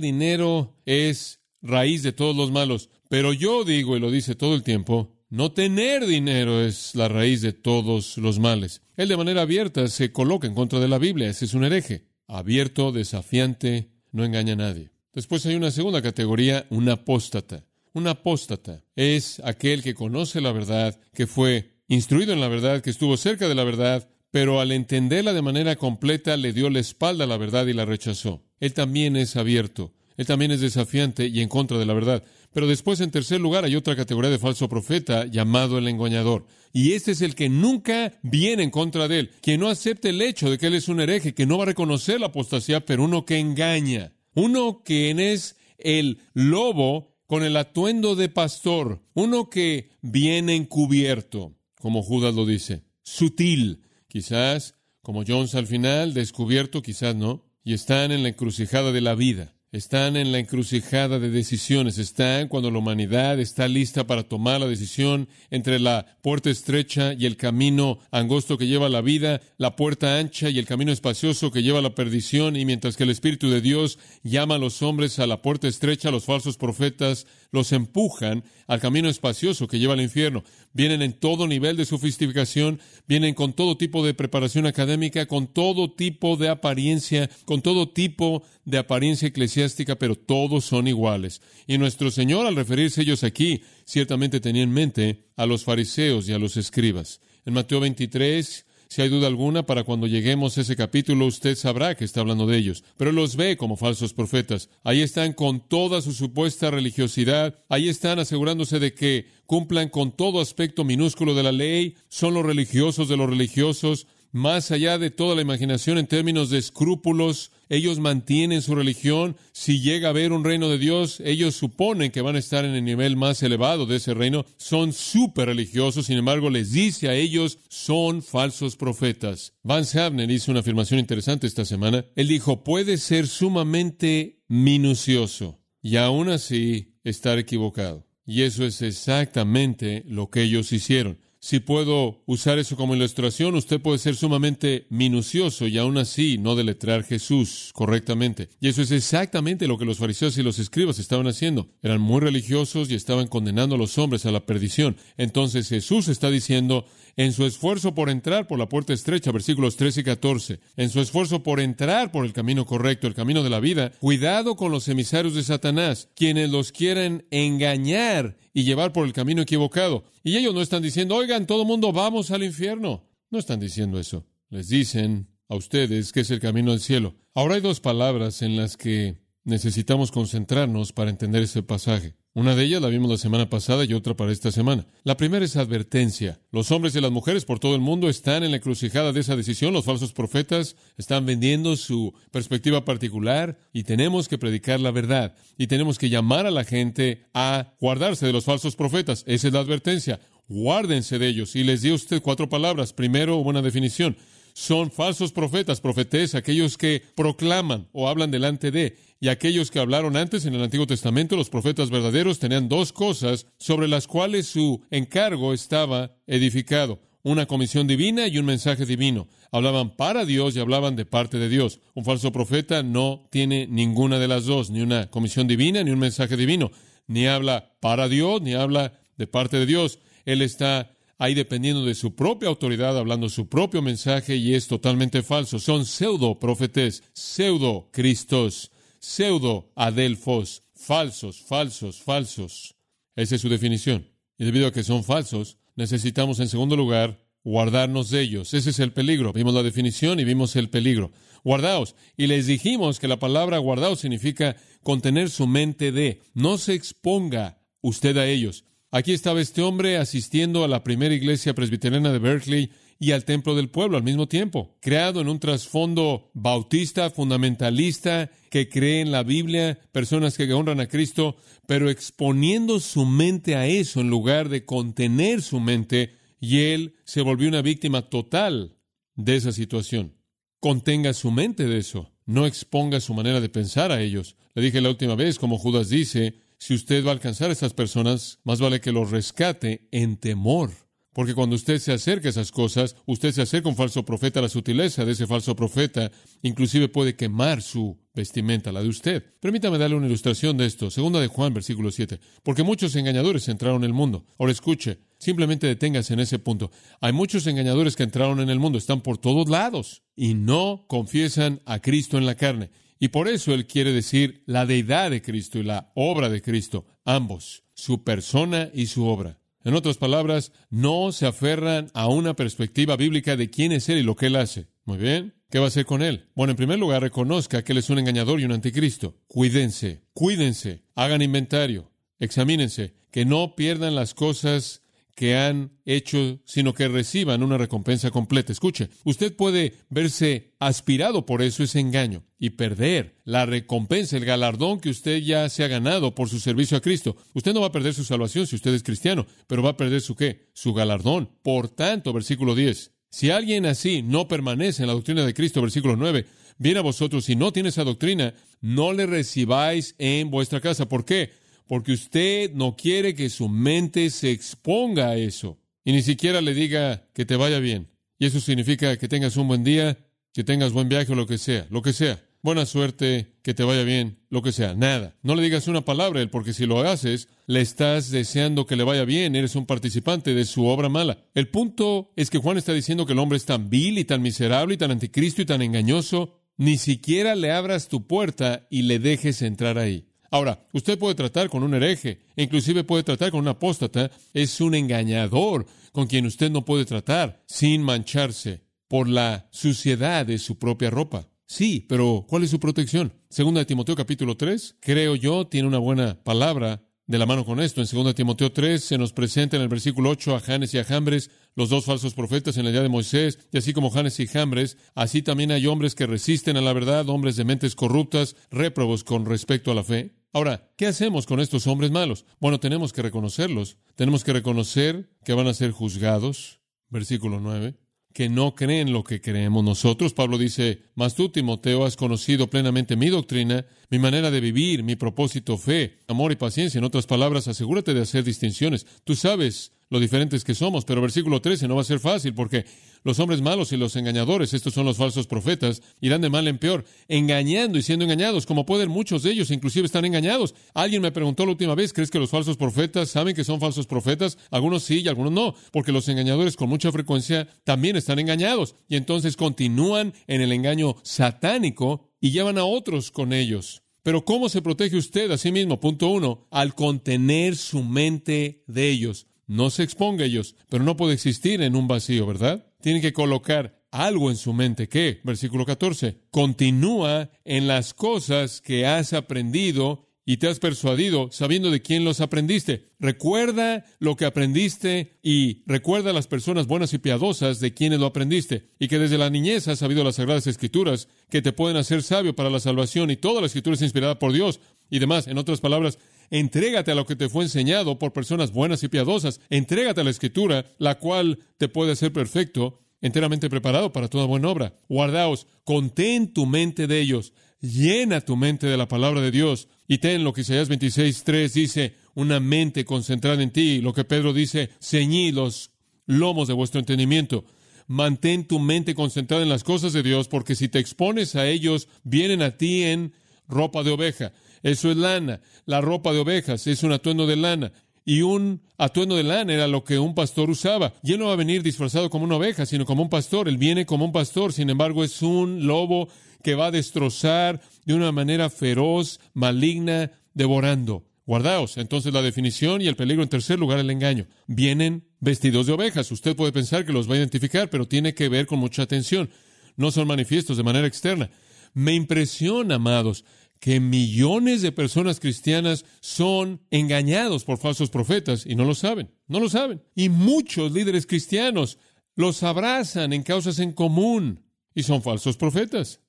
dinero 0.00 0.76
es 0.86 1.40
raíz 1.60 2.02
de 2.02 2.12
todos 2.12 2.36
los 2.36 2.50
malos. 2.50 2.90
Pero 3.08 3.32
yo 3.32 3.64
digo, 3.64 3.96
y 3.96 4.00
lo 4.00 4.10
dice 4.10 4.34
todo 4.34 4.54
el 4.54 4.62
tiempo, 4.62 5.16
no 5.28 5.52
tener 5.52 6.06
dinero 6.06 6.60
es 6.60 6.94
la 6.94 7.08
raíz 7.08 7.40
de 7.42 7.52
todos 7.52 8.18
los 8.18 8.38
males. 8.38 8.82
Él 8.96 9.08
de 9.08 9.16
manera 9.16 9.42
abierta 9.42 9.88
se 9.88 10.12
coloca 10.12 10.46
en 10.46 10.54
contra 10.54 10.78
de 10.78 10.88
la 10.88 10.98
Biblia. 10.98 11.28
Ese 11.30 11.46
es 11.46 11.54
un 11.54 11.64
hereje. 11.64 12.06
Abierto, 12.28 12.92
desafiante, 12.92 13.90
no 14.12 14.24
engaña 14.24 14.52
a 14.52 14.56
nadie. 14.56 14.90
Después 15.12 15.44
hay 15.46 15.56
una 15.56 15.70
segunda 15.70 16.02
categoría, 16.02 16.66
un 16.70 16.88
apóstata. 16.88 17.64
Un 17.94 18.06
apóstata 18.06 18.84
es 18.96 19.40
aquel 19.44 19.82
que 19.82 19.94
conoce 19.94 20.40
la 20.40 20.52
verdad, 20.52 20.98
que 21.12 21.26
fue 21.26 21.71
instruido 21.94 22.32
en 22.32 22.40
la 22.40 22.48
verdad, 22.48 22.80
que 22.80 22.90
estuvo 22.90 23.16
cerca 23.16 23.48
de 23.48 23.54
la 23.54 23.64
verdad, 23.64 24.08
pero 24.30 24.60
al 24.60 24.72
entenderla 24.72 25.34
de 25.34 25.42
manera 25.42 25.76
completa 25.76 26.36
le 26.38 26.52
dio 26.52 26.70
la 26.70 26.80
espalda 26.80 27.24
a 27.24 27.26
la 27.26 27.36
verdad 27.36 27.66
y 27.66 27.74
la 27.74 27.84
rechazó. 27.84 28.42
Él 28.60 28.72
también 28.72 29.14
es 29.14 29.36
abierto, 29.36 29.92
él 30.16 30.26
también 30.26 30.52
es 30.52 30.60
desafiante 30.60 31.26
y 31.26 31.40
en 31.40 31.48
contra 31.48 31.78
de 31.78 31.84
la 31.84 31.92
verdad. 31.92 32.24
Pero 32.54 32.66
después, 32.66 33.00
en 33.00 33.10
tercer 33.10 33.40
lugar, 33.40 33.64
hay 33.64 33.76
otra 33.76 33.94
categoría 33.94 34.30
de 34.30 34.38
falso 34.38 34.68
profeta 34.68 35.26
llamado 35.26 35.78
el 35.78 35.88
engañador. 35.88 36.46
Y 36.72 36.92
este 36.92 37.12
es 37.12 37.20
el 37.20 37.34
que 37.34 37.50
nunca 37.50 38.12
viene 38.22 38.62
en 38.62 38.70
contra 38.70 39.06
de 39.06 39.20
él, 39.20 39.30
que 39.42 39.58
no 39.58 39.68
acepta 39.68 40.08
el 40.08 40.22
hecho 40.22 40.50
de 40.50 40.56
que 40.56 40.68
él 40.68 40.74
es 40.74 40.88
un 40.88 41.00
hereje, 41.00 41.34
que 41.34 41.46
no 41.46 41.58
va 41.58 41.64
a 41.64 41.66
reconocer 41.66 42.20
la 42.20 42.26
apostasía, 42.28 42.84
pero 42.86 43.04
uno 43.04 43.26
que 43.26 43.38
engaña. 43.38 44.12
Uno 44.34 44.82
que 44.82 45.10
es 45.10 45.56
el 45.76 46.20
lobo 46.32 47.12
con 47.26 47.44
el 47.44 47.56
atuendo 47.56 48.14
de 48.14 48.28
pastor, 48.28 49.02
uno 49.14 49.50
que 49.50 49.90
viene 50.00 50.54
encubierto, 50.54 51.54
como 51.82 52.04
Judas 52.04 52.32
lo 52.36 52.46
dice, 52.46 52.84
sutil, 53.02 53.82
quizás, 54.06 54.76
como 55.00 55.24
Jones 55.26 55.56
al 55.56 55.66
final, 55.66 56.14
descubierto, 56.14 56.80
quizás 56.80 57.16
no, 57.16 57.44
y 57.64 57.74
están 57.74 58.12
en 58.12 58.22
la 58.22 58.28
encrucijada 58.28 58.92
de 58.92 59.00
la 59.00 59.16
vida. 59.16 59.56
Están 59.72 60.16
en 60.16 60.32
la 60.32 60.38
encrucijada 60.38 61.18
de 61.18 61.30
decisiones, 61.30 61.98
están 61.98 62.48
cuando 62.48 62.70
la 62.70 62.78
humanidad 62.78 63.40
está 63.40 63.66
lista 63.66 64.06
para 64.06 64.22
tomar 64.22 64.60
la 64.60 64.68
decisión 64.68 65.28
entre 65.50 65.80
la 65.80 66.18
puerta 66.20 66.50
estrecha 66.50 67.14
y 67.14 67.24
el 67.24 67.38
camino 67.38 67.98
angosto 68.10 68.58
que 68.58 68.66
lleva 68.66 68.86
a 68.86 68.90
la 68.90 69.00
vida, 69.00 69.40
la 69.56 69.74
puerta 69.74 70.18
ancha 70.18 70.50
y 70.50 70.58
el 70.58 70.66
camino 70.66 70.92
espacioso 70.92 71.50
que 71.50 71.62
lleva 71.62 71.78
a 71.78 71.82
la 71.82 71.94
perdición, 71.94 72.54
y 72.54 72.64
mientras 72.66 72.96
que 72.96 73.04
el 73.04 73.10
Espíritu 73.10 73.48
de 73.48 73.62
Dios 73.62 73.98
llama 74.22 74.56
a 74.56 74.58
los 74.58 74.82
hombres 74.82 75.18
a 75.18 75.26
la 75.26 75.42
puerta 75.42 75.66
estrecha, 75.66 76.10
los 76.10 76.26
falsos 76.26 76.58
profetas 76.58 77.26
los 77.52 77.70
empujan 77.72 78.42
al 78.66 78.80
camino 78.80 79.08
espacioso 79.08 79.68
que 79.68 79.78
lleva 79.78 79.92
al 79.92 80.00
infierno. 80.00 80.42
Vienen 80.72 81.02
en 81.02 81.12
todo 81.12 81.46
nivel 81.46 81.76
de 81.76 81.84
sofisticación, 81.84 82.80
vienen 83.06 83.34
con 83.34 83.52
todo 83.52 83.76
tipo 83.76 84.04
de 84.04 84.14
preparación 84.14 84.66
académica, 84.66 85.26
con 85.26 85.46
todo 85.46 85.92
tipo 85.92 86.36
de 86.36 86.48
apariencia, 86.48 87.30
con 87.44 87.60
todo 87.60 87.90
tipo 87.90 88.42
de 88.64 88.78
apariencia 88.78 89.28
eclesiástica, 89.28 89.96
pero 89.96 90.16
todos 90.16 90.64
son 90.64 90.88
iguales. 90.88 91.42
Y 91.66 91.76
nuestro 91.78 92.10
Señor, 92.10 92.46
al 92.46 92.56
referirse 92.56 93.02
ellos 93.02 93.22
aquí, 93.22 93.62
ciertamente 93.84 94.40
tenía 94.40 94.62
en 94.62 94.72
mente 94.72 95.26
a 95.36 95.44
los 95.46 95.64
fariseos 95.64 96.28
y 96.28 96.32
a 96.32 96.38
los 96.38 96.56
escribas. 96.56 97.20
En 97.44 97.52
Mateo 97.52 97.80
23, 97.80 98.64
si 98.92 99.00
hay 99.00 99.08
duda 99.08 99.26
alguna, 99.26 99.62
para 99.64 99.84
cuando 99.84 100.06
lleguemos 100.06 100.58
a 100.58 100.60
ese 100.60 100.76
capítulo, 100.76 101.24
usted 101.24 101.56
sabrá 101.56 101.94
que 101.94 102.04
está 102.04 102.20
hablando 102.20 102.46
de 102.46 102.58
ellos. 102.58 102.84
Pero 102.98 103.10
los 103.10 103.36
ve 103.36 103.56
como 103.56 103.78
falsos 103.78 104.12
profetas. 104.12 104.68
Ahí 104.84 105.00
están 105.00 105.32
con 105.32 105.66
toda 105.66 106.02
su 106.02 106.12
supuesta 106.12 106.70
religiosidad. 106.70 107.58
Ahí 107.70 107.88
están 107.88 108.18
asegurándose 108.18 108.80
de 108.80 108.92
que 108.92 109.28
cumplan 109.46 109.88
con 109.88 110.14
todo 110.14 110.42
aspecto 110.42 110.84
minúsculo 110.84 111.34
de 111.34 111.42
la 111.42 111.52
ley. 111.52 111.94
Son 112.08 112.34
los 112.34 112.44
religiosos 112.44 113.08
de 113.08 113.16
los 113.16 113.30
religiosos. 113.30 114.06
Más 114.34 114.70
allá 114.70 114.96
de 114.96 115.10
toda 115.10 115.34
la 115.36 115.42
imaginación 115.42 115.98
en 115.98 116.06
términos 116.06 116.48
de 116.48 116.56
escrúpulos, 116.56 117.52
ellos 117.68 117.98
mantienen 117.98 118.62
su 118.62 118.74
religión. 118.74 119.36
Si 119.52 119.82
llega 119.82 120.08
a 120.08 120.10
haber 120.10 120.32
un 120.32 120.42
reino 120.42 120.70
de 120.70 120.78
Dios, 120.78 121.20
ellos 121.22 121.54
suponen 121.54 122.10
que 122.10 122.22
van 122.22 122.36
a 122.36 122.38
estar 122.38 122.64
en 122.64 122.74
el 122.74 122.82
nivel 122.82 123.14
más 123.18 123.42
elevado 123.42 123.84
de 123.84 123.96
ese 123.96 124.14
reino. 124.14 124.46
Son 124.56 124.94
súper 124.94 125.48
religiosos, 125.48 126.06
sin 126.06 126.16
embargo, 126.16 126.48
les 126.48 126.72
dice 126.72 127.10
a 127.10 127.14
ellos, 127.14 127.58
son 127.68 128.22
falsos 128.22 128.76
profetas. 128.76 129.52
Vance 129.62 130.00
Havner 130.00 130.30
hizo 130.30 130.50
una 130.50 130.60
afirmación 130.60 130.98
interesante 130.98 131.46
esta 131.46 131.66
semana. 131.66 132.06
Él 132.16 132.28
dijo, 132.28 132.64
puede 132.64 132.96
ser 132.96 133.26
sumamente 133.26 134.40
minucioso 134.48 135.60
y 135.82 135.96
aún 135.96 136.30
así 136.30 136.94
estar 137.04 137.38
equivocado. 137.38 138.06
Y 138.24 138.44
eso 138.44 138.64
es 138.64 138.80
exactamente 138.80 140.04
lo 140.06 140.30
que 140.30 140.40
ellos 140.40 140.72
hicieron. 140.72 141.18
Si 141.44 141.58
puedo 141.58 142.22
usar 142.26 142.60
eso 142.60 142.76
como 142.76 142.94
ilustración, 142.94 143.56
usted 143.56 143.80
puede 143.80 143.98
ser 143.98 144.14
sumamente 144.14 144.86
minucioso 144.90 145.66
y 145.66 145.76
aún 145.76 145.98
así 145.98 146.38
no 146.38 146.54
deletrear 146.54 147.02
Jesús 147.02 147.72
correctamente. 147.74 148.48
Y 148.60 148.68
eso 148.68 148.80
es 148.80 148.92
exactamente 148.92 149.66
lo 149.66 149.76
que 149.76 149.84
los 149.84 149.98
fariseos 149.98 150.38
y 150.38 150.44
los 150.44 150.60
escribas 150.60 151.00
estaban 151.00 151.26
haciendo. 151.26 151.68
Eran 151.82 152.00
muy 152.00 152.20
religiosos 152.20 152.92
y 152.92 152.94
estaban 152.94 153.26
condenando 153.26 153.74
a 153.74 153.78
los 153.78 153.98
hombres 153.98 154.24
a 154.24 154.30
la 154.30 154.46
perdición. 154.46 154.96
Entonces 155.16 155.68
Jesús 155.68 156.06
está 156.06 156.30
diciendo, 156.30 156.86
en 157.16 157.32
su 157.32 157.44
esfuerzo 157.44 157.94
por 157.94 158.10
entrar 158.10 158.46
por 158.46 158.58
la 158.58 158.68
puerta 158.68 158.92
estrecha, 158.92 159.32
versículos 159.32 159.76
13 159.76 160.00
y 160.00 160.04
14, 160.04 160.60
en 160.76 160.90
su 160.90 161.00
esfuerzo 161.00 161.42
por 161.42 161.60
entrar 161.60 162.10
por 162.12 162.24
el 162.24 162.32
camino 162.32 162.66
correcto, 162.66 163.06
el 163.06 163.14
camino 163.14 163.42
de 163.42 163.50
la 163.50 163.60
vida, 163.60 163.92
cuidado 164.00 164.56
con 164.56 164.72
los 164.72 164.88
emisarios 164.88 165.34
de 165.34 165.42
Satanás, 165.42 166.08
quienes 166.14 166.50
los 166.50 166.72
quieren 166.72 167.26
engañar 167.30 168.36
y 168.54 168.64
llevar 168.64 168.92
por 168.92 169.06
el 169.06 169.12
camino 169.12 169.42
equivocado. 169.42 170.04
Y 170.22 170.36
ellos 170.36 170.54
no 170.54 170.62
están 170.62 170.82
diciendo, 170.82 171.16
oigan, 171.16 171.46
todo 171.46 171.64
mundo 171.64 171.92
vamos 171.92 172.30
al 172.30 172.42
infierno. 172.42 173.08
No 173.30 173.38
están 173.38 173.60
diciendo 173.60 173.98
eso. 173.98 174.26
Les 174.50 174.68
dicen 174.68 175.28
a 175.48 175.54
ustedes 175.54 176.12
que 176.12 176.20
es 176.20 176.30
el 176.30 176.40
camino 176.40 176.72
al 176.72 176.80
cielo. 176.80 177.16
Ahora 177.34 177.54
hay 177.54 177.60
dos 177.60 177.80
palabras 177.80 178.42
en 178.42 178.56
las 178.56 178.76
que 178.76 179.16
necesitamos 179.44 180.10
concentrarnos 180.10 180.92
para 180.92 181.10
entender 181.10 181.42
ese 181.42 181.62
pasaje. 181.62 182.14
Una 182.34 182.54
de 182.54 182.64
ellas 182.64 182.80
la 182.80 182.88
vimos 182.88 183.10
la 183.10 183.18
semana 183.18 183.50
pasada 183.50 183.84
y 183.84 183.92
otra 183.92 184.16
para 184.16 184.32
esta 184.32 184.50
semana. 184.50 184.86
La 185.04 185.18
primera 185.18 185.44
es 185.44 185.56
advertencia. 185.56 186.40
Los 186.50 186.70
hombres 186.70 186.96
y 186.96 187.00
las 187.02 187.10
mujeres 187.10 187.44
por 187.44 187.58
todo 187.58 187.74
el 187.74 187.82
mundo 187.82 188.08
están 188.08 188.42
en 188.42 188.52
la 188.52 188.56
encrucijada 188.56 189.12
de 189.12 189.20
esa 189.20 189.36
decisión. 189.36 189.74
Los 189.74 189.84
falsos 189.84 190.14
profetas 190.14 190.76
están 190.96 191.26
vendiendo 191.26 191.76
su 191.76 192.14
perspectiva 192.30 192.86
particular 192.86 193.58
y 193.74 193.82
tenemos 193.82 194.28
que 194.28 194.38
predicar 194.38 194.80
la 194.80 194.92
verdad 194.92 195.34
y 195.58 195.66
tenemos 195.66 195.98
que 195.98 196.08
llamar 196.08 196.46
a 196.46 196.50
la 196.50 196.64
gente 196.64 197.26
a 197.34 197.74
guardarse 197.78 198.24
de 198.24 198.32
los 198.32 198.46
falsos 198.46 198.76
profetas. 198.76 199.24
Esa 199.26 199.48
es 199.48 199.52
la 199.52 199.60
advertencia. 199.60 200.18
Guárdense 200.48 201.18
de 201.18 201.28
ellos. 201.28 201.54
Y 201.54 201.64
les 201.64 201.82
di 201.82 201.90
a 201.90 201.94
usted 201.94 202.22
cuatro 202.22 202.48
palabras. 202.48 202.94
Primero, 202.94 203.42
buena 203.44 203.60
definición 203.60 204.16
son 204.52 204.90
falsos 204.90 205.32
profetas, 205.32 205.80
profetes, 205.80 206.34
aquellos 206.34 206.76
que 206.76 207.02
proclaman 207.14 207.88
o 207.92 208.08
hablan 208.08 208.30
delante 208.30 208.70
de, 208.70 208.96
y 209.20 209.28
aquellos 209.28 209.70
que 209.70 209.78
hablaron 209.78 210.16
antes 210.16 210.46
en 210.46 210.54
el 210.54 210.62
Antiguo 210.62 210.86
Testamento, 210.86 211.36
los 211.36 211.50
profetas 211.50 211.90
verdaderos, 211.90 212.38
tenían 212.38 212.68
dos 212.68 212.92
cosas 212.92 213.46
sobre 213.58 213.88
las 213.88 214.06
cuales 214.06 214.46
su 214.46 214.82
encargo 214.90 215.54
estaba 215.54 216.16
edificado. 216.26 217.00
Una 217.22 217.46
comisión 217.46 217.86
divina 217.86 218.26
y 218.26 218.38
un 218.38 218.46
mensaje 218.46 218.84
divino. 218.84 219.28
Hablaban 219.52 219.94
para 219.94 220.24
Dios 220.24 220.56
y 220.56 220.58
hablaban 220.58 220.96
de 220.96 221.04
parte 221.04 221.38
de 221.38 221.48
Dios. 221.48 221.78
Un 221.94 222.04
falso 222.04 222.32
profeta 222.32 222.82
no 222.82 223.28
tiene 223.30 223.68
ninguna 223.68 224.18
de 224.18 224.26
las 224.26 224.46
dos, 224.46 224.70
ni 224.70 224.80
una 224.80 225.08
comisión 225.08 225.46
divina 225.46 225.84
ni 225.84 225.92
un 225.92 226.00
mensaje 226.00 226.36
divino. 226.36 226.72
Ni 227.06 227.28
habla 227.28 227.76
para 227.78 228.08
Dios, 228.08 228.42
ni 228.42 228.54
habla 228.54 228.98
de 229.16 229.26
parte 229.28 229.58
de 229.58 229.66
Dios. 229.66 230.00
Él 230.24 230.42
está 230.42 230.96
ahí 231.22 231.34
dependiendo 231.34 231.84
de 231.84 231.94
su 231.94 232.16
propia 232.16 232.48
autoridad, 232.48 232.98
hablando 232.98 233.28
su 233.28 233.48
propio 233.48 233.80
mensaje 233.80 234.34
y 234.34 234.56
es 234.56 234.66
totalmente 234.66 235.22
falso. 235.22 235.60
Son 235.60 235.86
pseudo 235.86 236.40
profetes, 236.40 237.04
pseudo 237.12 237.88
cristos, 237.92 238.72
pseudo 238.98 239.70
adelfos, 239.76 240.64
falsos, 240.74 241.40
falsos, 241.40 242.02
falsos. 242.02 242.74
Esa 243.14 243.36
es 243.36 243.40
su 243.40 243.48
definición. 243.48 244.08
Y 244.36 244.44
debido 244.46 244.66
a 244.66 244.72
que 244.72 244.82
son 244.82 245.04
falsos, 245.04 245.58
necesitamos 245.76 246.40
en 246.40 246.48
segundo 246.48 246.74
lugar 246.74 247.24
guardarnos 247.44 248.10
de 248.10 248.20
ellos. 248.20 248.52
Ese 248.52 248.70
es 248.70 248.80
el 248.80 248.92
peligro. 248.92 249.32
Vimos 249.32 249.54
la 249.54 249.62
definición 249.62 250.18
y 250.18 250.24
vimos 250.24 250.56
el 250.56 250.70
peligro. 250.70 251.12
Guardaos. 251.44 251.94
Y 252.16 252.26
les 252.26 252.48
dijimos 252.48 252.98
que 252.98 253.06
la 253.06 253.20
palabra 253.20 253.58
guardaos 253.58 254.00
significa 254.00 254.56
contener 254.82 255.30
su 255.30 255.46
mente 255.46 255.92
de. 255.92 256.20
No 256.34 256.58
se 256.58 256.74
exponga 256.74 257.62
usted 257.80 258.16
a 258.16 258.26
ellos. 258.26 258.64
Aquí 258.94 259.12
estaba 259.12 259.40
este 259.40 259.62
hombre 259.62 259.96
asistiendo 259.96 260.64
a 260.64 260.68
la 260.68 260.84
primera 260.84 261.14
iglesia 261.14 261.54
presbiteriana 261.54 262.12
de 262.12 262.18
Berkeley 262.18 262.70
y 262.98 263.12
al 263.12 263.24
templo 263.24 263.54
del 263.54 263.70
pueblo 263.70 263.96
al 263.96 264.02
mismo 264.02 264.28
tiempo, 264.28 264.76
creado 264.82 265.22
en 265.22 265.30
un 265.30 265.40
trasfondo 265.40 266.30
bautista, 266.34 267.08
fundamentalista, 267.08 268.30
que 268.50 268.68
cree 268.68 269.00
en 269.00 269.10
la 269.10 269.22
Biblia, 269.22 269.80
personas 269.92 270.36
que 270.36 270.52
honran 270.52 270.78
a 270.80 270.88
Cristo, 270.88 271.36
pero 271.66 271.88
exponiendo 271.88 272.80
su 272.80 273.06
mente 273.06 273.56
a 273.56 273.66
eso 273.66 274.02
en 274.02 274.10
lugar 274.10 274.50
de 274.50 274.66
contener 274.66 275.40
su 275.40 275.58
mente, 275.58 276.18
y 276.38 276.58
él 276.58 276.96
se 277.04 277.22
volvió 277.22 277.48
una 277.48 277.62
víctima 277.62 278.10
total 278.10 278.76
de 279.14 279.36
esa 279.36 279.52
situación. 279.52 280.18
Contenga 280.60 281.14
su 281.14 281.30
mente 281.30 281.66
de 281.66 281.78
eso, 281.78 282.12
no 282.26 282.44
exponga 282.44 283.00
su 283.00 283.14
manera 283.14 283.40
de 283.40 283.48
pensar 283.48 283.90
a 283.90 284.02
ellos. 284.02 284.36
Le 284.54 284.60
dije 284.60 284.82
la 284.82 284.90
última 284.90 285.14
vez, 285.14 285.38
como 285.38 285.56
Judas 285.56 285.88
dice, 285.88 286.41
si 286.62 286.74
usted 286.74 287.04
va 287.04 287.08
a 287.08 287.14
alcanzar 287.14 287.50
a 287.50 287.54
esas 287.54 287.74
personas, 287.74 288.38
más 288.44 288.60
vale 288.60 288.80
que 288.80 288.92
los 288.92 289.10
rescate 289.10 289.88
en 289.90 290.16
temor. 290.16 290.70
Porque 291.12 291.34
cuando 291.34 291.56
usted 291.56 291.80
se 291.80 291.92
acerca 291.92 292.28
a 292.28 292.30
esas 292.30 292.52
cosas, 292.52 292.94
usted 293.04 293.32
se 293.32 293.42
acerca 293.42 293.68
a 293.68 293.72
un 293.72 293.76
falso 293.76 294.04
profeta, 294.04 294.40
la 294.40 294.48
sutileza 294.48 295.04
de 295.04 295.10
ese 295.10 295.26
falso 295.26 295.56
profeta 295.56 296.12
inclusive 296.40 296.86
puede 296.86 297.16
quemar 297.16 297.62
su 297.62 297.98
vestimenta, 298.14 298.70
la 298.70 298.80
de 298.80 298.88
usted. 298.88 299.24
Permítame 299.40 299.76
darle 299.76 299.96
una 299.96 300.06
ilustración 300.06 300.56
de 300.56 300.66
esto. 300.66 300.88
Segunda 300.92 301.20
de 301.20 301.26
Juan, 301.26 301.52
versículo 301.52 301.90
7. 301.90 302.20
Porque 302.44 302.62
muchos 302.62 302.94
engañadores 302.94 303.48
entraron 303.48 303.82
en 303.82 303.90
el 303.90 303.92
mundo. 303.92 304.24
Ahora 304.38 304.52
escuche, 304.52 305.00
simplemente 305.18 305.66
deténgase 305.66 306.14
en 306.14 306.20
ese 306.20 306.38
punto. 306.38 306.70
Hay 307.00 307.12
muchos 307.12 307.44
engañadores 307.48 307.96
que 307.96 308.04
entraron 308.04 308.38
en 308.38 308.50
el 308.50 308.60
mundo, 308.60 308.78
están 308.78 309.00
por 309.00 309.18
todos 309.18 309.48
lados 309.48 310.04
y 310.14 310.34
no 310.34 310.84
confiesan 310.86 311.60
a 311.66 311.80
Cristo 311.80 312.18
en 312.18 312.26
la 312.26 312.36
carne. 312.36 312.70
Y 313.02 313.08
por 313.08 313.26
eso 313.26 313.52
él 313.52 313.66
quiere 313.66 313.92
decir 313.92 314.44
la 314.46 314.64
deidad 314.64 315.10
de 315.10 315.22
Cristo 315.22 315.58
y 315.58 315.64
la 315.64 315.90
obra 315.96 316.28
de 316.28 316.40
Cristo, 316.40 316.86
ambos, 317.04 317.64
su 317.74 318.04
persona 318.04 318.70
y 318.72 318.86
su 318.86 319.08
obra. 319.08 319.40
En 319.64 319.74
otras 319.74 319.96
palabras, 319.96 320.52
no 320.70 321.10
se 321.10 321.26
aferran 321.26 321.88
a 321.94 322.06
una 322.06 322.36
perspectiva 322.36 322.96
bíblica 322.96 323.34
de 323.34 323.50
quién 323.50 323.72
es 323.72 323.88
Él 323.88 323.98
y 323.98 324.02
lo 324.04 324.14
que 324.14 324.26
Él 324.26 324.36
hace. 324.36 324.68
Muy 324.84 324.98
bien, 324.98 325.34
¿qué 325.50 325.58
va 325.58 325.64
a 325.64 325.68
hacer 325.68 325.84
con 325.84 326.00
Él? 326.00 326.28
Bueno, 326.36 326.52
en 326.52 326.56
primer 326.56 326.78
lugar, 326.78 327.02
reconozca 327.02 327.64
que 327.64 327.72
Él 327.72 327.78
es 327.78 327.90
un 327.90 327.98
engañador 327.98 328.38
y 328.38 328.44
un 328.44 328.52
anticristo. 328.52 329.16
Cuídense, 329.26 330.04
cuídense, 330.12 330.84
hagan 330.94 331.22
inventario, 331.22 331.90
examínense, 332.20 332.94
que 333.10 333.24
no 333.24 333.56
pierdan 333.56 333.96
las 333.96 334.14
cosas 334.14 334.81
que 335.14 335.36
han 335.36 335.72
hecho, 335.84 336.40
sino 336.44 336.72
que 336.72 336.88
reciban 336.88 337.42
una 337.42 337.58
recompensa 337.58 338.10
completa. 338.10 338.52
Escuche, 338.52 338.88
usted 339.04 339.34
puede 339.36 339.74
verse 339.90 340.54
aspirado 340.58 341.26
por 341.26 341.42
eso 341.42 341.62
ese 341.62 341.80
engaño 341.80 342.24
y 342.38 342.50
perder 342.50 343.16
la 343.24 343.46
recompensa, 343.46 344.16
el 344.16 344.24
galardón 344.24 344.80
que 344.80 344.90
usted 344.90 345.18
ya 345.18 345.48
se 345.48 345.64
ha 345.64 345.68
ganado 345.68 346.14
por 346.14 346.28
su 346.28 346.40
servicio 346.40 346.76
a 346.76 346.80
Cristo. 346.80 347.16
Usted 347.34 347.52
no 347.52 347.60
va 347.60 347.68
a 347.68 347.72
perder 347.72 347.94
su 347.94 348.04
salvación 348.04 348.46
si 348.46 348.56
usted 348.56 348.74
es 348.74 348.82
cristiano, 348.82 349.26
pero 349.46 349.62
va 349.62 349.70
a 349.70 349.76
perder 349.76 350.00
su 350.00 350.16
qué? 350.16 350.48
Su 350.54 350.72
galardón. 350.72 351.28
Por 351.42 351.68
tanto, 351.68 352.12
versículo 352.12 352.54
10. 352.54 352.92
Si 353.10 353.30
alguien 353.30 353.66
así 353.66 354.02
no 354.02 354.26
permanece 354.26 354.82
en 354.82 354.86
la 354.86 354.94
doctrina 354.94 355.26
de 355.26 355.34
Cristo, 355.34 355.60
versículo 355.60 355.96
9, 355.96 356.24
viene 356.56 356.78
a 356.78 356.82
vosotros 356.82 357.28
y 357.28 357.36
no 357.36 357.52
tiene 357.52 357.68
esa 357.68 357.84
doctrina, 357.84 358.32
no 358.62 358.92
le 358.92 359.04
recibáis 359.04 359.94
en 359.98 360.30
vuestra 360.30 360.60
casa. 360.60 360.88
¿Por 360.88 361.04
qué? 361.04 361.30
Porque 361.66 361.92
usted 361.92 362.52
no 362.52 362.76
quiere 362.76 363.14
que 363.14 363.30
su 363.30 363.48
mente 363.48 364.10
se 364.10 364.30
exponga 364.30 365.08
a 365.08 365.16
eso 365.16 365.58
y 365.84 365.92
ni 365.92 366.02
siquiera 366.02 366.40
le 366.40 366.54
diga 366.54 367.08
que 367.14 367.24
te 367.24 367.36
vaya 367.36 367.58
bien. 367.58 367.88
Y 368.18 368.26
eso 368.26 368.40
significa 368.40 368.96
que 368.96 369.08
tengas 369.08 369.36
un 369.36 369.48
buen 369.48 369.64
día, 369.64 369.98
que 370.32 370.44
tengas 370.44 370.72
buen 370.72 370.88
viaje 370.88 371.12
o 371.12 371.16
lo 371.16 371.26
que 371.26 371.38
sea, 371.38 371.66
lo 371.70 371.82
que 371.82 371.92
sea. 371.92 372.22
Buena 372.44 372.66
suerte, 372.66 373.36
que 373.42 373.54
te 373.54 373.62
vaya 373.62 373.84
bien, 373.84 374.18
lo 374.28 374.42
que 374.42 374.50
sea, 374.50 374.74
nada. 374.74 375.16
No 375.22 375.36
le 375.36 375.42
digas 375.42 375.68
una 375.68 375.84
palabra 375.84 376.18
a 376.18 376.22
él, 376.22 376.28
porque 376.28 376.52
si 376.52 376.66
lo 376.66 376.80
haces, 376.80 377.28
le 377.46 377.60
estás 377.60 378.10
deseando 378.10 378.66
que 378.66 378.74
le 378.74 378.82
vaya 378.82 379.04
bien, 379.04 379.36
eres 379.36 379.54
un 379.54 379.64
participante 379.64 380.34
de 380.34 380.44
su 380.44 380.66
obra 380.66 380.88
mala. 380.88 381.18
El 381.34 381.48
punto 381.48 382.12
es 382.16 382.30
que 382.30 382.38
Juan 382.38 382.58
está 382.58 382.72
diciendo 382.72 383.06
que 383.06 383.12
el 383.12 383.20
hombre 383.20 383.36
es 383.36 383.44
tan 383.44 383.70
vil 383.70 383.96
y 383.96 384.04
tan 384.04 384.22
miserable 384.22 384.74
y 384.74 384.76
tan 384.76 384.90
anticristo 384.90 385.40
y 385.40 385.46
tan 385.46 385.62
engañoso, 385.62 386.40
ni 386.56 386.78
siquiera 386.78 387.36
le 387.36 387.52
abras 387.52 387.86
tu 387.86 388.08
puerta 388.08 388.66
y 388.70 388.82
le 388.82 388.98
dejes 388.98 389.42
entrar 389.42 389.78
ahí. 389.78 390.06
Ahora, 390.32 390.66
usted 390.72 390.98
puede 390.98 391.14
tratar 391.14 391.50
con 391.50 391.62
un 391.62 391.74
hereje, 391.74 392.22
e 392.34 392.44
inclusive 392.44 392.84
puede 392.84 393.02
tratar 393.02 393.30
con 393.30 393.40
un 393.40 393.48
apóstata, 393.48 394.10
es 394.32 394.62
un 394.62 394.74
engañador 394.74 395.66
con 395.92 396.06
quien 396.06 396.24
usted 396.24 396.50
no 396.50 396.64
puede 396.64 396.86
tratar 396.86 397.42
sin 397.46 397.82
mancharse 397.82 398.62
por 398.88 399.08
la 399.08 399.46
suciedad 399.50 400.24
de 400.24 400.38
su 400.38 400.58
propia 400.58 400.88
ropa. 400.88 401.28
Sí, 401.44 401.84
pero 401.86 402.24
¿cuál 402.26 402.44
es 402.44 402.50
su 402.50 402.58
protección? 402.58 403.12
Segunda 403.28 403.60
de 403.60 403.66
Timoteo 403.66 403.94
capítulo 403.94 404.34
3, 404.34 404.76
creo 404.80 405.16
yo, 405.16 405.46
tiene 405.48 405.68
una 405.68 405.76
buena 405.76 406.22
palabra 406.24 406.82
de 407.12 407.18
la 407.18 407.26
mano 407.26 407.44
con 407.44 407.60
esto. 407.60 407.82
En 407.82 407.86
2 407.86 408.14
Timoteo 408.14 408.50
3 408.50 408.82
se 408.82 408.96
nos 408.96 409.12
presenta 409.12 409.56
en 409.56 409.62
el 409.62 409.68
versículo 409.68 410.08
8 410.08 410.34
a 410.34 410.40
Janes 410.40 410.72
y 410.72 410.78
a 410.78 410.84
Jambres, 410.84 411.30
los 411.54 411.68
dos 411.68 411.84
falsos 411.84 412.14
profetas 412.14 412.56
en 412.56 412.64
la 412.64 412.70
edad 412.70 412.82
de 412.82 412.88
Moisés, 412.88 413.38
y 413.52 413.58
así 413.58 413.74
como 413.74 413.90
Janes 413.90 414.18
y 414.18 414.26
Jambres, 414.26 414.78
así 414.94 415.20
también 415.20 415.52
hay 415.52 415.66
hombres 415.66 415.94
que 415.94 416.06
resisten 416.06 416.56
a 416.56 416.62
la 416.62 416.72
verdad, 416.72 417.10
hombres 417.10 417.36
de 417.36 417.44
mentes 417.44 417.76
corruptas, 417.76 418.34
réprobos 418.50 419.04
con 419.04 419.26
respecto 419.26 419.70
a 419.70 419.74
la 419.74 419.84
fe. 419.84 420.14
Ahora, 420.32 420.72
¿qué 420.78 420.86
hacemos 420.86 421.26
con 421.26 421.38
estos 421.40 421.66
hombres 421.66 421.90
malos? 421.90 422.24
Bueno, 422.40 422.58
tenemos 422.58 422.94
que 422.94 423.02
reconocerlos. 423.02 423.76
Tenemos 423.94 424.24
que 424.24 424.32
reconocer 424.32 425.10
que 425.26 425.34
van 425.34 425.46
a 425.46 425.52
ser 425.52 425.70
juzgados. 425.70 426.60
Versículo 426.88 427.40
9 427.40 427.81
que 428.12 428.28
no 428.28 428.54
creen 428.54 428.92
lo 428.92 429.04
que 429.04 429.20
creemos 429.20 429.64
nosotros. 429.64 430.14
Pablo 430.14 430.38
dice, 430.38 430.82
mas 430.94 431.14
tú, 431.14 431.28
Timoteo, 431.28 431.84
has 431.84 431.96
conocido 431.96 432.48
plenamente 432.48 432.96
mi 432.96 433.08
doctrina, 433.08 433.66
mi 433.90 433.98
manera 433.98 434.30
de 434.30 434.40
vivir, 434.40 434.82
mi 434.82 434.96
propósito, 434.96 435.58
fe, 435.58 435.98
amor 436.08 436.32
y 436.32 436.36
paciencia. 436.36 436.78
En 436.78 436.84
otras 436.84 437.06
palabras, 437.06 437.48
asegúrate 437.48 437.94
de 437.94 438.02
hacer 438.02 438.24
distinciones. 438.24 438.86
Tú 439.04 439.16
sabes 439.16 439.72
lo 439.92 440.00
diferentes 440.00 440.42
que 440.42 440.54
somos. 440.54 440.86
Pero 440.86 441.02
versículo 441.02 441.42
13 441.42 441.68
no 441.68 441.76
va 441.76 441.82
a 441.82 441.84
ser 441.84 442.00
fácil 442.00 442.32
porque 442.32 442.64
los 443.04 443.18
hombres 443.18 443.42
malos 443.42 443.72
y 443.72 443.76
los 443.76 443.94
engañadores, 443.94 444.54
estos 444.54 444.72
son 444.72 444.86
los 444.86 444.96
falsos 444.96 445.26
profetas, 445.26 445.82
irán 446.00 446.22
de 446.22 446.30
mal 446.30 446.48
en 446.48 446.56
peor, 446.56 446.86
engañando 447.08 447.78
y 447.78 447.82
siendo 447.82 448.06
engañados, 448.06 448.46
como 448.46 448.64
pueden 448.64 448.88
muchos 448.88 449.22
de 449.22 449.32
ellos, 449.32 449.50
inclusive 449.50 449.84
están 449.84 450.06
engañados. 450.06 450.54
Alguien 450.72 451.02
me 451.02 451.12
preguntó 451.12 451.44
la 451.44 451.52
última 451.52 451.74
vez, 451.74 451.92
¿crees 451.92 452.10
que 452.10 452.18
los 452.18 452.30
falsos 452.30 452.56
profetas 452.56 453.10
saben 453.10 453.36
que 453.36 453.44
son 453.44 453.60
falsos 453.60 453.86
profetas? 453.86 454.38
Algunos 454.50 454.82
sí 454.82 455.00
y 455.00 455.08
algunos 455.08 455.32
no, 455.32 455.54
porque 455.72 455.92
los 455.92 456.08
engañadores 456.08 456.56
con 456.56 456.70
mucha 456.70 456.90
frecuencia 456.90 457.46
también 457.64 457.96
están 457.96 458.18
engañados 458.18 458.74
y 458.88 458.96
entonces 458.96 459.36
continúan 459.36 460.14
en 460.26 460.40
el 460.40 460.52
engaño 460.52 460.96
satánico 461.02 462.08
y 462.18 462.30
llevan 462.30 462.56
a 462.56 462.64
otros 462.64 463.10
con 463.10 463.34
ellos. 463.34 463.82
Pero 464.02 464.24
¿cómo 464.24 464.48
se 464.48 464.62
protege 464.62 464.96
usted 464.96 465.30
a 465.30 465.38
sí 465.38 465.52
mismo? 465.52 465.80
Punto 465.80 466.08
uno, 466.08 466.46
al 466.50 466.74
contener 466.74 467.56
su 467.56 467.82
mente 467.82 468.64
de 468.66 468.88
ellos. 468.88 469.26
No 469.52 469.68
se 469.68 469.82
exponga 469.82 470.24
a 470.24 470.26
ellos, 470.26 470.56
pero 470.70 470.82
no 470.82 470.96
puede 470.96 471.12
existir 471.12 471.60
en 471.60 471.76
un 471.76 471.86
vacío, 471.86 472.24
¿verdad? 472.24 472.64
Tiene 472.80 473.02
que 473.02 473.12
colocar 473.12 473.82
algo 473.90 474.30
en 474.30 474.38
su 474.38 474.54
mente. 474.54 474.88
¿Qué? 474.88 475.20
Versículo 475.24 475.66
14. 475.66 476.22
Continúa 476.30 477.28
en 477.44 477.66
las 477.68 477.92
cosas 477.92 478.62
que 478.62 478.86
has 478.86 479.12
aprendido 479.12 480.08
y 480.24 480.38
te 480.38 480.48
has 480.48 480.58
persuadido 480.58 481.28
sabiendo 481.32 481.70
de 481.70 481.82
quién 481.82 482.02
los 482.02 482.22
aprendiste. 482.22 482.86
Recuerda 482.98 483.84
lo 483.98 484.16
que 484.16 484.24
aprendiste 484.24 485.18
y 485.22 485.64
recuerda 485.66 486.10
a 486.10 486.14
las 486.14 486.28
personas 486.28 486.66
buenas 486.66 486.94
y 486.94 486.98
piadosas 486.98 487.60
de 487.60 487.74
quienes 487.74 488.00
lo 488.00 488.06
aprendiste 488.06 488.70
y 488.78 488.88
que 488.88 488.98
desde 488.98 489.18
la 489.18 489.28
niñez 489.28 489.68
has 489.68 489.80
sabido 489.80 490.02
las 490.02 490.14
sagradas 490.14 490.46
escrituras 490.46 491.08
que 491.28 491.42
te 491.42 491.52
pueden 491.52 491.76
hacer 491.76 492.02
sabio 492.02 492.34
para 492.34 492.48
la 492.48 492.60
salvación 492.60 493.10
y 493.10 493.16
toda 493.16 493.42
la 493.42 493.48
escritura 493.48 493.74
es 493.74 493.82
inspirada 493.82 494.18
por 494.18 494.32
Dios 494.32 494.60
y 494.88 494.98
demás. 494.98 495.26
En 495.26 495.38
otras 495.38 495.60
palabras, 495.60 495.98
entrégate 496.32 496.90
a 496.90 496.96
lo 496.96 497.06
que 497.06 497.14
te 497.14 497.28
fue 497.28 497.44
enseñado 497.44 498.00
por 498.00 498.12
personas 498.12 498.50
buenas 498.50 498.82
y 498.82 498.88
piadosas. 498.88 499.40
Entrégate 499.50 500.00
a 500.00 500.04
la 500.04 500.10
escritura, 500.10 500.66
la 500.78 500.98
cual 500.98 501.38
te 501.58 501.68
puede 501.68 501.92
hacer 501.92 502.12
perfecto, 502.12 502.80
enteramente 503.00 503.48
preparado 503.48 503.92
para 503.92 504.08
toda 504.08 504.26
buena 504.26 504.48
obra. 504.48 504.74
Guardaos, 504.88 505.46
contén 505.62 506.32
tu 506.32 506.46
mente 506.46 506.88
de 506.88 507.00
ellos 507.00 507.32
Llena 507.62 508.20
tu 508.20 508.36
mente 508.36 508.66
de 508.66 508.76
la 508.76 508.88
palabra 508.88 509.20
de 509.20 509.30
Dios 509.30 509.68
y 509.86 509.98
ten 509.98 510.24
lo 510.24 510.32
que 510.32 510.40
Isaías 510.40 510.68
26.3 510.68 511.52
dice, 511.52 511.94
una 512.14 512.40
mente 512.40 512.84
concentrada 512.84 513.40
en 513.40 513.52
ti. 513.52 513.80
Lo 513.80 513.94
que 513.94 514.02
Pedro 514.02 514.32
dice, 514.32 514.70
ceñí 514.80 515.30
los 515.30 515.70
lomos 516.06 516.48
de 516.48 516.54
vuestro 516.54 516.80
entendimiento. 516.80 517.44
Mantén 517.86 518.48
tu 518.48 518.58
mente 518.58 518.96
concentrada 518.96 519.44
en 519.44 519.48
las 519.48 519.62
cosas 519.62 519.92
de 519.92 520.02
Dios, 520.02 520.26
porque 520.26 520.56
si 520.56 520.68
te 520.68 520.80
expones 520.80 521.36
a 521.36 521.46
ellos, 521.46 521.86
vienen 522.02 522.42
a 522.42 522.56
ti 522.56 522.82
en 522.82 523.12
ropa 523.46 523.84
de 523.84 523.92
oveja. 523.92 524.32
Eso 524.62 524.90
es 524.90 524.96
lana. 524.96 525.40
La 525.66 525.80
ropa 525.80 526.12
de 526.12 526.20
ovejas 526.20 526.66
es 526.66 526.82
un 526.82 526.92
atuendo 526.92 527.26
de 527.26 527.36
lana. 527.36 527.72
Y 528.04 528.22
un 528.22 528.62
atuendo 528.78 529.16
de 529.16 529.22
lana 529.22 529.52
era 529.52 529.68
lo 529.68 529.84
que 529.84 529.98
un 529.98 530.14
pastor 530.14 530.50
usaba. 530.50 530.94
Y 531.02 531.12
él 531.12 531.20
no 531.20 531.26
va 531.26 531.34
a 531.34 531.36
venir 531.36 531.62
disfrazado 531.62 532.10
como 532.10 532.24
una 532.24 532.36
oveja, 532.36 532.66
sino 532.66 532.84
como 532.84 533.02
un 533.02 533.08
pastor. 533.08 533.48
Él 533.48 533.58
viene 533.58 533.86
como 533.86 534.04
un 534.04 534.12
pastor, 534.12 534.52
sin 534.52 534.70
embargo 534.70 535.04
es 535.04 535.22
un 535.22 535.66
lobo 535.66 536.08
que 536.42 536.54
va 536.54 536.66
a 536.66 536.70
destrozar 536.72 537.60
de 537.84 537.94
una 537.94 538.10
manera 538.10 538.50
feroz, 538.50 539.20
maligna, 539.34 540.10
devorando. 540.34 541.04
Guardaos. 541.24 541.76
Entonces 541.76 542.12
la 542.12 542.22
definición 542.22 542.80
y 542.80 542.88
el 542.88 542.96
peligro 542.96 543.22
en 543.22 543.28
tercer 543.28 543.58
lugar, 543.58 543.78
el 543.78 543.90
engaño. 543.90 544.26
Vienen 544.48 545.04
vestidos 545.20 545.66
de 545.66 545.72
ovejas. 545.72 546.10
Usted 546.10 546.34
puede 546.34 546.50
pensar 546.50 546.84
que 546.84 546.92
los 546.92 547.08
va 547.08 547.14
a 547.14 547.18
identificar, 547.18 547.70
pero 547.70 547.86
tiene 547.86 548.14
que 548.14 548.28
ver 548.28 548.46
con 548.46 548.58
mucha 548.58 548.82
atención. 548.82 549.30
No 549.76 549.92
son 549.92 550.08
manifiestos 550.08 550.56
de 550.56 550.64
manera 550.64 550.88
externa. 550.88 551.30
Me 551.74 551.94
impresiona, 551.94 552.74
amados, 552.74 553.24
que 553.62 553.78
millones 553.78 554.60
de 554.60 554.72
personas 554.72 555.20
cristianas 555.20 555.86
son 556.00 556.60
engañados 556.70 557.44
por 557.44 557.56
falsos 557.56 557.88
profetas 557.88 558.44
y 558.44 558.56
no 558.56 558.64
lo 558.64 558.74
saben. 558.74 559.08
No 559.26 559.38
lo 559.38 559.48
saben. 559.48 559.80
Y 559.94 560.10
muchos 560.10 560.72
líderes 560.72 561.06
cristianos 561.06 561.78
los 562.14 562.42
abrazan 562.42 563.14
en 563.14 563.22
causas 563.22 563.60
en 563.60 563.72
común 563.72 564.44
y 564.74 564.82
son 564.82 565.00
falsos 565.00 565.38
profetas 565.38 566.02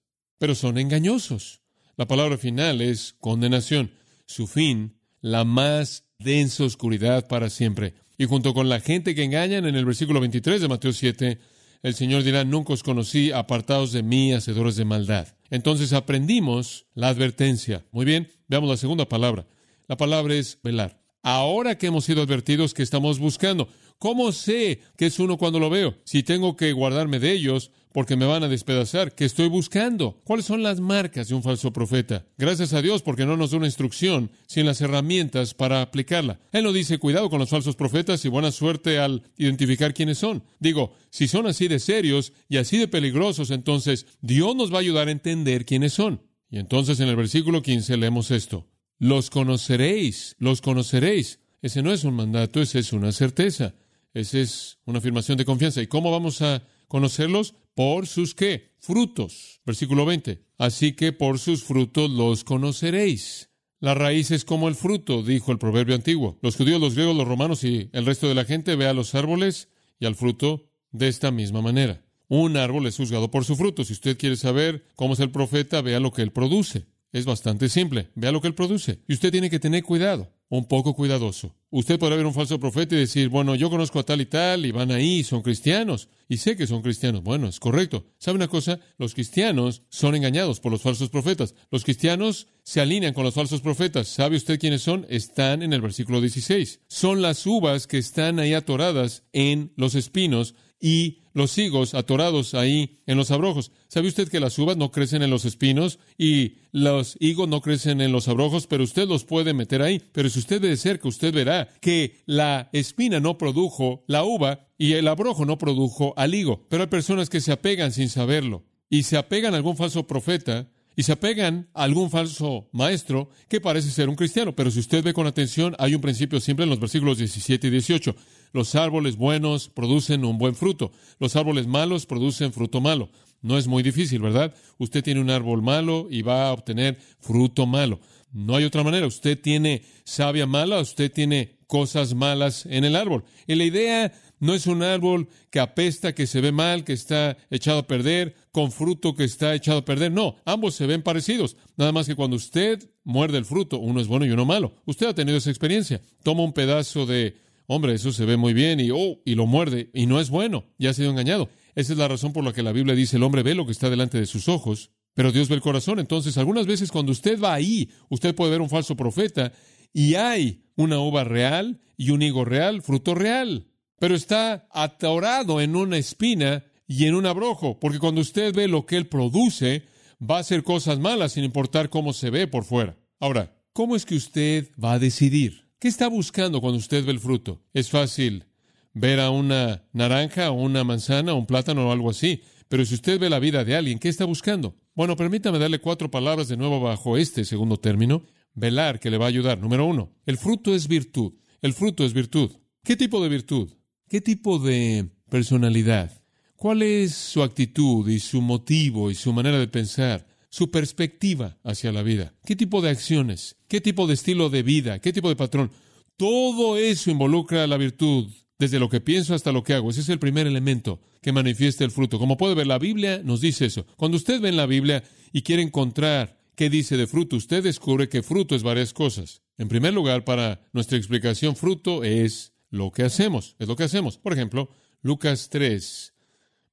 pero 0.43 0.55
son 0.55 0.77
engañosos. 0.77 1.61
La 1.95 2.05
palabra 2.05 2.37
final 2.37 2.81
es 2.81 3.15
condenación. 3.21 3.93
Su 4.25 4.45
fin, 4.45 4.97
la 5.21 5.45
más 5.45 6.03
densa 6.19 6.65
oscuridad 6.65 7.29
para 7.29 7.49
siempre. 7.49 7.93
Y 8.17 8.25
junto 8.25 8.53
con 8.53 8.67
la 8.67 8.81
gente 8.81 9.15
que 9.15 9.23
engañan, 9.23 9.65
en 9.65 9.75
el 9.75 9.85
versículo 9.85 10.19
23 10.19 10.59
de 10.59 10.67
Mateo 10.67 10.91
7, 10.91 11.39
el 11.81 11.93
Señor 11.95 12.23
dirá, 12.23 12.43
nunca 12.43 12.73
os 12.73 12.83
conocí, 12.83 13.31
apartados 13.31 13.93
de 13.93 14.03
mí, 14.03 14.33
hacedores 14.33 14.75
de 14.75 14.83
maldad. 14.83 15.29
Entonces 15.53 15.93
aprendimos 15.93 16.87
la 16.95 17.09
advertencia. 17.09 17.85
Muy 17.91 18.05
bien, 18.05 18.27
veamos 18.47 18.71
la 18.71 18.75
segunda 18.75 19.07
palabra. 19.07 19.45
La 19.87 19.97
palabra 19.97 20.33
es 20.33 20.57
velar. 20.63 20.99
Ahora 21.21 21.77
que 21.77 21.85
hemos 21.85 22.05
sido 22.05 22.23
advertidos, 22.23 22.73
que 22.73 22.81
estamos 22.81 23.19
buscando? 23.19 23.69
¿Cómo 23.99 24.31
sé 24.31 24.79
que 24.97 25.05
es 25.05 25.19
uno 25.19 25.37
cuando 25.37 25.59
lo 25.59 25.69
veo? 25.69 25.93
Si 26.05 26.23
tengo 26.23 26.55
que 26.55 26.71
guardarme 26.73 27.19
de 27.19 27.33
ellos, 27.33 27.69
porque 27.93 28.17
me 28.17 28.25
van 28.25 28.43
a 28.43 28.49
despedazar. 28.49 29.15
¿Qué 29.15 29.23
estoy 29.23 29.47
buscando? 29.47 30.19
¿Cuáles 30.23 30.45
son 30.45 30.63
las 30.63 30.79
marcas 30.79 31.29
de 31.29 31.35
un 31.35 31.43
falso 31.43 31.71
profeta? 31.71 32.25
Gracias 32.37 32.73
a 32.73 32.81
Dios 32.81 33.01
porque 33.01 33.25
no 33.25 33.37
nos 33.37 33.51
da 33.51 33.57
una 33.57 33.67
instrucción 33.67 34.31
sin 34.47 34.65
las 34.65 34.81
herramientas 34.81 35.53
para 35.53 35.81
aplicarla. 35.81 36.39
Él 36.51 36.63
no 36.63 36.73
dice 36.73 36.97
cuidado 36.97 37.29
con 37.29 37.39
los 37.39 37.49
falsos 37.49 37.75
profetas 37.75 38.25
y 38.25 38.29
buena 38.29 38.51
suerte 38.51 38.97
al 38.97 39.23
identificar 39.37 39.93
quiénes 39.93 40.17
son. 40.17 40.43
Digo, 40.59 40.93
si 41.09 41.27
son 41.27 41.45
así 41.47 41.67
de 41.67 41.79
serios 41.79 42.33
y 42.49 42.57
así 42.57 42.77
de 42.77 42.87
peligrosos, 42.87 43.51
entonces 43.51 44.07
Dios 44.21 44.55
nos 44.55 44.73
va 44.73 44.77
a 44.77 44.81
ayudar 44.81 45.07
a 45.07 45.11
entender 45.11 45.65
quiénes 45.65 45.93
son. 45.93 46.21
Y 46.49 46.57
entonces 46.57 46.99
en 46.99 47.07
el 47.07 47.15
versículo 47.15 47.61
15 47.61 47.95
leemos 47.97 48.31
esto. 48.31 48.67
Los 48.97 49.29
conoceréis, 49.29 50.35
los 50.39 50.61
conoceréis. 50.61 51.39
Ese 51.61 51.83
no 51.83 51.93
es 51.93 52.03
un 52.03 52.15
mandato, 52.15 52.61
ese 52.61 52.79
es 52.79 52.91
una 52.91 53.11
certeza. 53.11 53.75
Esa 54.13 54.39
es 54.39 54.77
una 54.85 54.99
afirmación 54.99 55.37
de 55.37 55.45
confianza. 55.45 55.81
¿Y 55.81 55.87
cómo 55.87 56.11
vamos 56.11 56.41
a 56.41 56.61
conocerlos? 56.93 57.55
por 57.75 58.07
sus 58.07 58.35
qué? 58.35 58.71
Frutos. 58.79 59.61
Versículo 59.65 60.05
20. 60.05 60.43
Así 60.57 60.93
que 60.93 61.11
por 61.11 61.39
sus 61.39 61.63
frutos 61.63 62.09
los 62.09 62.43
conoceréis. 62.43 63.49
La 63.79 63.93
raíz 63.93 64.31
es 64.31 64.45
como 64.45 64.67
el 64.67 64.75
fruto, 64.75 65.23
dijo 65.23 65.51
el 65.51 65.57
proverbio 65.57 65.95
antiguo. 65.95 66.37
Los 66.41 66.55
judíos, 66.55 66.79
los 66.79 66.95
griegos, 66.95 67.15
los 67.15 67.27
romanos 67.27 67.63
y 67.63 67.89
el 67.91 68.05
resto 68.05 68.27
de 68.27 68.35
la 68.35 68.45
gente 68.45 68.75
ve 68.75 68.87
a 68.87 68.93
los 68.93 69.13
árboles 69.15 69.69
y 69.99 70.05
al 70.05 70.15
fruto 70.15 70.69
de 70.91 71.07
esta 71.07 71.31
misma 71.31 71.61
manera. 71.61 72.05
Un 72.29 72.55
árbol 72.55 72.87
es 72.87 72.97
juzgado 72.97 73.29
por 73.29 73.43
su 73.43 73.55
fruto. 73.55 73.83
Si 73.83 73.93
usted 73.93 74.17
quiere 74.17 74.37
saber 74.37 74.85
cómo 74.95 75.13
es 75.13 75.19
el 75.19 75.31
profeta, 75.31 75.81
vea 75.81 75.99
lo 75.99 76.13
que 76.13 76.21
él 76.21 76.31
produce. 76.31 76.85
Es 77.13 77.25
bastante 77.25 77.69
simple. 77.69 78.09
Vea 78.15 78.31
lo 78.31 78.41
que 78.41 78.47
él 78.47 78.55
produce. 78.55 78.99
Y 79.07 79.13
usted 79.13 79.31
tiene 79.31 79.51
que 79.51 79.59
tener 79.59 79.83
cuidado 79.83 80.33
un 80.49 80.67
poco 80.67 80.93
cuidadoso. 80.93 81.55
Usted 81.69 81.97
podrá 81.97 82.15
ver 82.15 82.25
un 82.25 82.33
falso 82.33 82.59
profeta 82.59 82.93
y 82.93 82.99
decir, 82.99 83.29
bueno, 83.29 83.55
yo 83.55 83.69
conozco 83.69 83.99
a 83.99 84.03
tal 84.03 84.21
y 84.21 84.27
tal, 84.27 84.65
y 84.65 84.71
van 84.71 84.91
ahí, 84.91 85.23
son 85.23 85.41
cristianos, 85.41 86.09
y 86.29 86.37
sé 86.37 86.55
que 86.55 86.67
son 86.67 86.83
cristianos. 86.83 87.23
Bueno, 87.23 87.47
es 87.47 87.59
correcto. 87.59 88.05
¿Sabe 88.19 88.35
una 88.35 88.47
cosa? 88.47 88.79
Los 88.97 89.15
cristianos 89.15 89.81
son 89.89 90.15
engañados 90.15 90.59
por 90.59 90.71
los 90.71 90.81
falsos 90.81 91.09
profetas. 91.09 91.55
Los 91.71 91.83
cristianos 91.83 92.47
se 92.63 92.81
alinean 92.81 93.13
con 93.13 93.23
los 93.23 93.33
falsos 93.33 93.61
profetas. 93.61 94.07
¿Sabe 94.07 94.35
usted 94.35 94.59
quiénes 94.59 94.81
son? 94.81 95.07
Están 95.09 95.63
en 95.63 95.73
el 95.73 95.81
versículo 95.81 96.19
16. 96.19 96.81
Son 96.87 97.21
las 97.21 97.45
uvas 97.47 97.87
que 97.87 97.97
están 97.97 98.39
ahí 98.39 98.53
atoradas 98.53 99.23
en 99.33 99.71
los 99.75 99.95
espinos 99.95 100.53
y 100.79 101.22
los 101.33 101.57
higos 101.57 101.93
atorados 101.93 102.53
ahí 102.53 102.99
en 103.05 103.17
los 103.17 103.31
abrojos. 103.31 103.71
¿Sabe 103.87 104.07
usted 104.07 104.29
que 104.29 104.39
las 104.39 104.57
uvas 104.57 104.77
no 104.77 104.91
crecen 104.91 105.23
en 105.23 105.29
los 105.29 105.45
espinos 105.45 105.99
y 106.17 106.57
los 106.71 107.17
higos 107.19 107.47
no 107.47 107.61
crecen 107.61 108.01
en 108.01 108.11
los 108.11 108.27
abrojos, 108.27 108.67
pero 108.67 108.83
usted 108.83 109.07
los 109.07 109.25
puede 109.25 109.53
meter 109.53 109.81
ahí? 109.81 110.01
Pero 110.11 110.29
si 110.29 110.39
usted 110.39 110.61
ve 110.61 110.69
de 110.69 110.77
cerca, 110.77 111.07
usted 111.07 111.33
verá 111.33 111.69
que 111.81 112.17
la 112.25 112.69
espina 112.73 113.19
no 113.19 113.37
produjo 113.37 114.03
la 114.07 114.23
uva 114.23 114.67
y 114.77 114.93
el 114.93 115.07
abrojo 115.07 115.45
no 115.45 115.57
produjo 115.57 116.13
al 116.17 116.35
higo. 116.35 116.65
Pero 116.69 116.83
hay 116.83 116.89
personas 116.89 117.29
que 117.29 117.41
se 117.41 117.51
apegan 117.51 117.91
sin 117.91 118.09
saberlo 118.09 118.63
y 118.89 119.03
se 119.03 119.17
apegan 119.17 119.53
a 119.53 119.57
algún 119.57 119.77
falso 119.77 120.05
profeta 120.05 120.69
y 120.95 121.03
se 121.03 121.13
apegan 121.13 121.69
a 121.73 121.83
algún 121.83 122.09
falso 122.09 122.69
maestro 122.71 123.29
que 123.47 123.61
parece 123.61 123.89
ser 123.89 124.09
un 124.09 124.15
cristiano. 124.15 124.55
Pero 124.55 124.71
si 124.71 124.79
usted 124.79 125.03
ve 125.03 125.13
con 125.13 125.27
atención, 125.27 125.75
hay 125.79 125.95
un 125.95 126.01
principio 126.01 126.39
siempre 126.39 126.63
en 126.63 126.69
los 126.69 126.79
versículos 126.79 127.17
17 127.17 127.67
y 127.67 127.69
18. 127.71 128.15
Los 128.53 128.75
árboles 128.75 129.17
buenos 129.17 129.67
producen 129.67 130.23
un 130.23 130.37
buen 130.37 130.55
fruto. 130.55 130.91
Los 131.19 131.35
árboles 131.35 131.67
malos 131.67 132.05
producen 132.05 132.53
fruto 132.53 132.79
malo. 132.79 133.09
No 133.41 133.57
es 133.57 133.67
muy 133.67 133.83
difícil, 133.83 134.21
¿verdad? 134.21 134.53
Usted 134.77 135.03
tiene 135.03 135.19
un 135.19 135.31
árbol 135.31 135.61
malo 135.61 136.07
y 136.09 136.21
va 136.21 136.47
a 136.47 136.53
obtener 136.53 136.97
fruto 137.19 137.65
malo. 137.65 137.99
No 138.31 138.55
hay 138.55 138.63
otra 138.63 138.83
manera. 138.83 139.07
Usted 139.07 139.39
tiene 139.39 139.83
savia 140.05 140.45
mala, 140.45 140.79
usted 140.79 141.11
tiene 141.11 141.57
cosas 141.67 142.13
malas 142.13 142.65
en 142.67 142.85
el 142.85 142.95
árbol. 142.95 143.23
Y 143.47 143.55
la 143.55 143.63
idea 143.63 144.13
no 144.39 144.53
es 144.53 144.67
un 144.67 144.83
árbol 144.83 145.29
que 145.49 145.59
apesta, 145.59 146.13
que 146.13 146.27
se 146.27 146.41
ve 146.41 146.51
mal, 146.51 146.83
que 146.83 146.93
está 146.93 147.37
echado 147.49 147.79
a 147.79 147.87
perder, 147.87 148.35
con 148.51 148.71
fruto 148.71 149.15
que 149.15 149.23
está 149.23 149.55
echado 149.55 149.79
a 149.79 149.85
perder. 149.85 150.11
No, 150.11 150.35
ambos 150.45 150.75
se 150.75 150.85
ven 150.85 151.01
parecidos. 151.01 151.57
Nada 151.75 151.91
más 151.91 152.07
que 152.07 152.15
cuando 152.15 152.35
usted 152.35 152.87
muerde 153.03 153.39
el 153.39 153.45
fruto, 153.45 153.79
uno 153.79 153.99
es 153.99 154.07
bueno 154.07 154.25
y 154.25 154.31
uno 154.31 154.45
malo. 154.45 154.75
Usted 154.85 155.07
ha 155.07 155.15
tenido 155.15 155.37
esa 155.37 155.49
experiencia. 155.49 156.01
Toma 156.23 156.43
un 156.43 156.53
pedazo 156.53 157.05
de 157.05 157.35
hombre, 157.67 157.93
eso 157.93 158.11
se 158.11 158.25
ve 158.25 158.37
muy 158.37 158.53
bien 158.53 158.79
y, 158.79 158.91
oh, 158.91 159.21
y 159.25 159.35
lo 159.35 159.45
muerde 159.45 159.89
y 159.93 160.05
no 160.05 160.19
es 160.19 160.29
bueno, 160.29 160.65
ya 160.77 160.91
ha 160.91 160.93
sido 160.93 161.09
engañado. 161.09 161.49
Esa 161.75 161.93
es 161.93 161.99
la 161.99 162.07
razón 162.07 162.33
por 162.33 162.43
la 162.43 162.53
que 162.53 162.63
la 162.63 162.71
Biblia 162.71 162.95
dice, 162.95 163.17
el 163.17 163.23
hombre 163.23 163.43
ve 163.43 163.55
lo 163.55 163.65
que 163.65 163.71
está 163.71 163.89
delante 163.89 164.19
de 164.19 164.25
sus 164.25 164.47
ojos, 164.47 164.91
pero 165.13 165.31
Dios 165.31 165.49
ve 165.49 165.55
el 165.55 165.61
corazón. 165.61 165.99
Entonces, 165.99 166.37
algunas 166.37 166.67
veces 166.67 166.91
cuando 166.91 167.11
usted 167.11 167.39
va 167.39 167.53
ahí, 167.53 167.89
usted 168.09 168.35
puede 168.35 168.51
ver 168.51 168.61
un 168.61 168.69
falso 168.69 168.95
profeta 168.95 169.51
y 169.91 170.15
hay 170.15 170.63
una 170.75 170.99
uva 170.99 171.23
real 171.23 171.81
y 171.97 172.11
un 172.11 172.21
higo 172.21 172.45
real, 172.45 172.81
fruto 172.81 173.15
real, 173.15 173.67
pero 173.99 174.15
está 174.15 174.67
atorado 174.71 175.61
en 175.61 175.75
una 175.75 175.97
espina 175.97 176.63
y 176.87 177.05
en 177.05 177.15
un 177.15 177.25
abrojo, 177.25 177.79
porque 177.79 177.99
cuando 177.99 178.21
usted 178.21 178.53
ve 178.53 178.67
lo 178.67 178.85
que 178.85 178.97
él 178.97 179.07
produce, 179.07 179.83
va 180.21 180.37
a 180.37 180.41
hacer 180.41 180.63
cosas 180.63 180.99
malas 180.99 181.33
sin 181.33 181.43
importar 181.43 181.89
cómo 181.89 182.13
se 182.13 182.29
ve 182.29 182.47
por 182.47 182.65
fuera. 182.65 182.97
Ahora, 183.19 183.55
¿cómo 183.71 183.95
es 183.95 184.05
que 184.05 184.15
usted 184.15 184.69
va 184.83 184.93
a 184.93 184.99
decidir? 184.99 185.62
¿Qué 185.83 185.89
está 185.89 186.07
buscando 186.07 186.61
cuando 186.61 186.79
usted 186.79 187.03
ve 187.03 187.11
el 187.11 187.19
fruto? 187.19 187.61
Es 187.73 187.89
fácil 187.89 188.45
ver 188.93 189.19
a 189.19 189.31
una 189.31 189.83
naranja 189.91 190.49
o 190.49 190.53
una 190.53 190.85
manzana 190.85 191.33
o 191.33 191.37
un 191.37 191.45
plátano 191.45 191.89
o 191.89 191.91
algo 191.91 192.09
así, 192.09 192.41
pero 192.69 192.85
si 192.85 192.95
usted 192.95 193.19
ve 193.19 193.29
la 193.29 193.39
vida 193.39 193.65
de 193.65 193.75
alguien, 193.75 193.99
¿qué 193.99 194.07
está 194.07 194.23
buscando? 194.23 194.77
Bueno, 194.95 195.17
permítame 195.17 195.59
darle 195.59 195.79
cuatro 195.79 196.09
palabras 196.09 196.47
de 196.47 196.55
nuevo 196.55 196.79
bajo 196.79 197.17
este 197.17 197.43
segundo 197.43 197.75
término. 197.75 198.23
Velar, 198.53 199.01
que 199.01 199.09
le 199.09 199.17
va 199.17 199.25
a 199.25 199.27
ayudar. 199.27 199.59
Número 199.59 199.85
uno, 199.85 200.13
el 200.25 200.37
fruto 200.37 200.73
es 200.73 200.87
virtud. 200.87 201.33
El 201.61 201.73
fruto 201.73 202.05
es 202.05 202.13
virtud. 202.13 202.51
¿Qué 202.81 202.95
tipo 202.95 203.21
de 203.21 203.27
virtud? 203.27 203.73
¿Qué 204.07 204.21
tipo 204.21 204.59
de 204.59 205.09
personalidad? 205.29 206.23
¿Cuál 206.55 206.81
es 206.81 207.13
su 207.13 207.43
actitud 207.43 208.07
y 208.07 208.19
su 208.19 208.41
motivo 208.41 209.11
y 209.11 209.15
su 209.15 209.33
manera 209.33 209.59
de 209.59 209.67
pensar? 209.67 210.32
Su 210.53 210.69
perspectiva 210.69 211.57
hacia 211.63 211.91
la 211.91 212.03
vida. 212.03 212.35
¿Qué 212.45 212.55
tipo 212.55 212.83
de 212.83 212.91
acciones? 212.91 213.55
¿Qué 213.67 213.81
tipo 213.81 214.05
de 214.05 214.13
estilo 214.13 214.51
de 214.51 214.61
vida? 214.61 214.99
¿Qué 214.99 215.11
tipo 215.11 215.27
de 215.27 215.35
patrón? 215.35 215.71
Todo 216.15 216.77
eso 216.77 217.09
involucra 217.09 217.65
la 217.65 217.75
virtud, 217.75 218.31
desde 218.59 218.77
lo 218.77 218.87
que 218.87 219.01
pienso 219.01 219.33
hasta 219.33 219.51
lo 219.51 219.63
que 219.63 219.73
hago. 219.73 219.89
Ese 219.89 220.01
es 220.01 220.09
el 220.09 220.19
primer 220.19 220.45
elemento 220.45 221.01
que 221.23 221.31
manifiesta 221.31 221.83
el 221.83 221.89
fruto. 221.89 222.19
Como 222.19 222.37
puede 222.37 222.53
ver, 222.53 222.67
la 222.67 222.77
Biblia 222.77 223.19
nos 223.23 223.41
dice 223.41 223.65
eso. 223.65 223.87
Cuando 223.97 224.15
usted 224.15 224.41
ve 224.41 224.49
en 224.49 224.57
la 224.57 224.67
Biblia 224.67 225.03
y 225.31 225.41
quiere 225.41 225.63
encontrar 225.63 226.39
qué 226.55 226.69
dice 226.69 226.97
de 226.97 227.07
fruto, 227.07 227.35
usted 227.35 227.63
descubre 227.63 228.07
que 228.07 228.21
fruto 228.21 228.53
es 228.53 228.61
varias 228.61 228.93
cosas. 228.93 229.41
En 229.57 229.69
primer 229.69 229.95
lugar, 229.95 230.23
para 230.23 230.61
nuestra 230.71 230.99
explicación, 230.99 231.55
fruto 231.55 232.03
es 232.03 232.53
lo 232.69 232.91
que 232.91 233.01
hacemos, 233.01 233.55
es 233.57 233.67
lo 233.67 233.75
que 233.75 233.85
hacemos. 233.85 234.19
Por 234.19 234.33
ejemplo, 234.33 234.69
Lucas 235.01 235.49
3, 235.49 236.13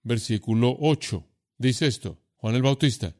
versículo 0.02 0.76
8, 0.78 1.26
dice 1.56 1.86
esto, 1.86 2.20
Juan 2.36 2.56
el 2.56 2.62
Bautista, 2.62 3.16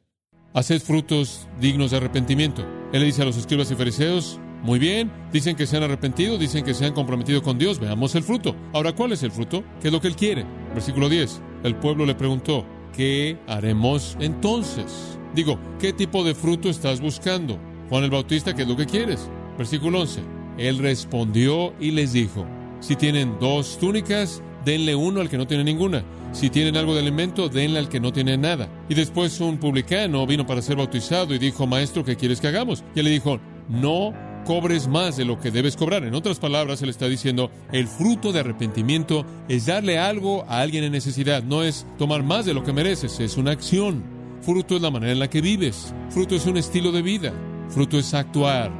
haced 0.53 0.81
frutos 0.81 1.47
dignos 1.59 1.91
de 1.91 1.97
arrepentimiento. 1.97 2.65
Él 2.91 3.01
le 3.01 3.05
dice 3.05 3.21
a 3.21 3.25
los 3.25 3.37
escribas 3.37 3.71
y 3.71 3.75
fariseos, 3.75 4.39
muy 4.63 4.77
bien, 4.77 5.11
dicen 5.31 5.55
que 5.55 5.65
se 5.65 5.77
han 5.77 5.83
arrepentido, 5.83 6.37
dicen 6.37 6.63
que 6.63 6.73
se 6.73 6.85
han 6.85 6.93
comprometido 6.93 7.41
con 7.41 7.57
Dios, 7.57 7.79
veamos 7.79 8.13
el 8.15 8.23
fruto. 8.23 8.55
Ahora, 8.73 8.93
¿cuál 8.93 9.11
es 9.11 9.23
el 9.23 9.31
fruto? 9.31 9.63
¿Qué 9.81 9.87
es 9.87 9.93
lo 9.93 10.01
que 10.01 10.07
Él 10.07 10.15
quiere? 10.15 10.45
Versículo 10.73 11.09
10, 11.09 11.41
el 11.63 11.75
pueblo 11.75 12.05
le 12.05 12.15
preguntó, 12.15 12.65
¿qué 12.95 13.39
haremos 13.47 14.17
entonces? 14.19 15.17
Digo, 15.33 15.57
¿qué 15.79 15.93
tipo 15.93 16.23
de 16.23 16.35
fruto 16.35 16.69
estás 16.69 17.01
buscando? 17.01 17.57
Juan 17.89 18.03
el 18.03 18.11
Bautista, 18.11 18.53
¿qué 18.53 18.63
es 18.63 18.67
lo 18.67 18.77
que 18.77 18.85
quieres? 18.85 19.29
Versículo 19.57 20.01
11, 20.01 20.21
Él 20.57 20.77
respondió 20.77 21.73
y 21.79 21.91
les 21.91 22.13
dijo, 22.13 22.45
si 22.81 22.95
tienen 22.95 23.37
dos 23.39 23.77
túnicas, 23.79 24.43
denle 24.65 24.95
uno 24.95 25.21
al 25.21 25.29
que 25.29 25.37
no 25.37 25.47
tiene 25.47 25.63
ninguna. 25.63 26.03
Si 26.31 26.49
tienen 26.49 26.77
algo 26.77 26.93
de 26.93 27.01
alimento, 27.01 27.49
denle 27.49 27.79
al 27.79 27.89
que 27.89 27.99
no 27.99 28.13
tiene 28.13 28.37
nada. 28.37 28.69
Y 28.89 28.93
después 28.93 29.39
un 29.41 29.57
publicano 29.57 30.25
vino 30.25 30.45
para 30.45 30.61
ser 30.61 30.77
bautizado 30.77 31.35
y 31.35 31.39
dijo, 31.39 31.67
Maestro, 31.67 32.05
¿qué 32.05 32.15
quieres 32.15 32.39
que 32.39 32.47
hagamos? 32.47 32.83
Y 32.95 32.99
él 32.99 33.05
le 33.05 33.11
dijo, 33.11 33.39
no 33.69 34.13
cobres 34.45 34.87
más 34.87 35.17
de 35.17 35.25
lo 35.25 35.39
que 35.39 35.51
debes 35.51 35.75
cobrar. 35.75 36.03
En 36.03 36.15
otras 36.15 36.39
palabras, 36.39 36.81
él 36.81 36.89
está 36.89 37.07
diciendo, 37.07 37.51
el 37.71 37.87
fruto 37.87 38.31
de 38.31 38.39
arrepentimiento 38.39 39.25
es 39.47 39.65
darle 39.65 39.99
algo 39.99 40.45
a 40.47 40.61
alguien 40.61 40.83
en 40.83 40.91
necesidad, 40.91 41.43
no 41.43 41.63
es 41.63 41.85
tomar 41.97 42.23
más 42.23 42.45
de 42.45 42.53
lo 42.53 42.63
que 42.63 42.73
mereces, 42.73 43.19
es 43.19 43.37
una 43.37 43.51
acción. 43.51 44.03
Fruto 44.41 44.75
es 44.75 44.81
la 44.81 44.89
manera 44.89 45.11
en 45.11 45.19
la 45.19 45.29
que 45.29 45.41
vives, 45.41 45.93
fruto 46.09 46.35
es 46.35 46.45
un 46.47 46.57
estilo 46.57 46.91
de 46.91 47.03
vida, 47.03 47.33
fruto 47.69 47.99
es 47.99 48.13
actuar. 48.13 48.71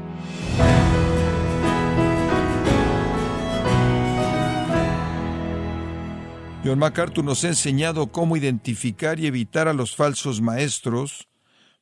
John 6.63 6.78
MacArthur 6.78 7.24
nos 7.24 7.43
ha 7.43 7.47
enseñado 7.47 8.12
cómo 8.12 8.38
identificar 8.38 9.19
y 9.19 9.26
evitar 9.26 9.67
a 9.67 9.74
los 9.74 9.95
falsos 9.95 10.41
maestros, 10.41 11.28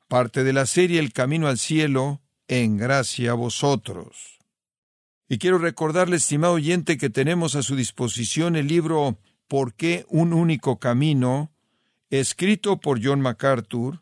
parte 0.08 0.46
de 0.46 0.54
la 0.54 0.66
serie 0.66 1.00
El 1.00 1.12
Camino 1.12 1.50
al 1.50 1.58
Cielo, 1.58 2.22
en 2.48 2.78
gracia 2.78 3.32
a 3.32 3.34
vosotros. 3.34 4.40
Y 5.28 5.38
quiero 5.38 5.58
recordarle, 5.58 6.16
estimado 6.16 6.54
oyente, 6.54 6.98
que 6.98 7.10
tenemos 7.10 7.56
a 7.56 7.62
su 7.62 7.76
disposición 7.76 8.56
el 8.56 8.68
libro 8.68 9.20
¿Por 9.50 9.74
qué 9.74 10.06
un 10.08 10.32
único 10.32 10.80
camino?, 10.80 11.52
escrito 12.10 12.80
por 12.80 13.04
John 13.04 13.20
MacArthur, 13.20 14.02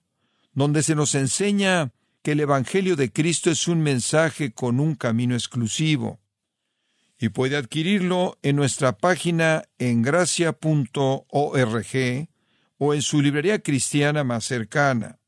donde 0.53 0.83
se 0.83 0.93
nos 0.93 1.15
enseña 1.15 1.91
que 2.21 2.33
el 2.33 2.39
Evangelio 2.39 2.95
de 2.95 3.11
Cristo 3.11 3.49
es 3.49 3.67
un 3.67 3.81
mensaje 3.81 4.51
con 4.51 4.79
un 4.79 4.93
camino 4.93 5.33
exclusivo 5.33 6.19
y 7.19 7.29
puede 7.29 7.57
adquirirlo 7.57 8.37
en 8.43 8.55
nuestra 8.55 8.97
página 8.97 9.63
en 9.79 10.01
gracia.org 10.01 10.57
o 12.77 12.93
en 12.93 13.01
su 13.01 13.21
librería 13.21 13.59
cristiana 13.59 14.23
más 14.23 14.45
cercana. 14.45 15.19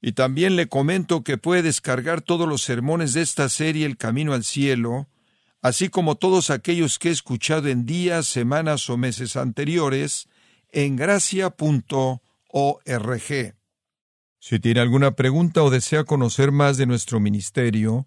Y 0.00 0.12
también 0.12 0.54
le 0.54 0.68
comento 0.68 1.24
que 1.24 1.38
puede 1.38 1.62
descargar 1.62 2.20
todos 2.20 2.48
los 2.48 2.62
sermones 2.62 3.14
de 3.14 3.22
esta 3.22 3.48
serie 3.48 3.84
El 3.84 3.96
Camino 3.96 4.32
al 4.32 4.44
Cielo, 4.44 5.08
así 5.60 5.88
como 5.88 6.14
todos 6.14 6.50
aquellos 6.50 7.00
que 7.00 7.08
he 7.08 7.12
escuchado 7.12 7.66
en 7.68 7.84
días, 7.84 8.26
semanas 8.26 8.88
o 8.90 8.96
meses 8.96 9.36
anteriores, 9.36 10.28
en 10.70 10.94
gracia.org. 10.94 12.20
Si 14.40 14.60
tiene 14.60 14.80
alguna 14.80 15.16
pregunta 15.16 15.64
o 15.64 15.70
desea 15.70 16.04
conocer 16.04 16.52
más 16.52 16.76
de 16.76 16.86
nuestro 16.86 17.18
ministerio, 17.18 18.06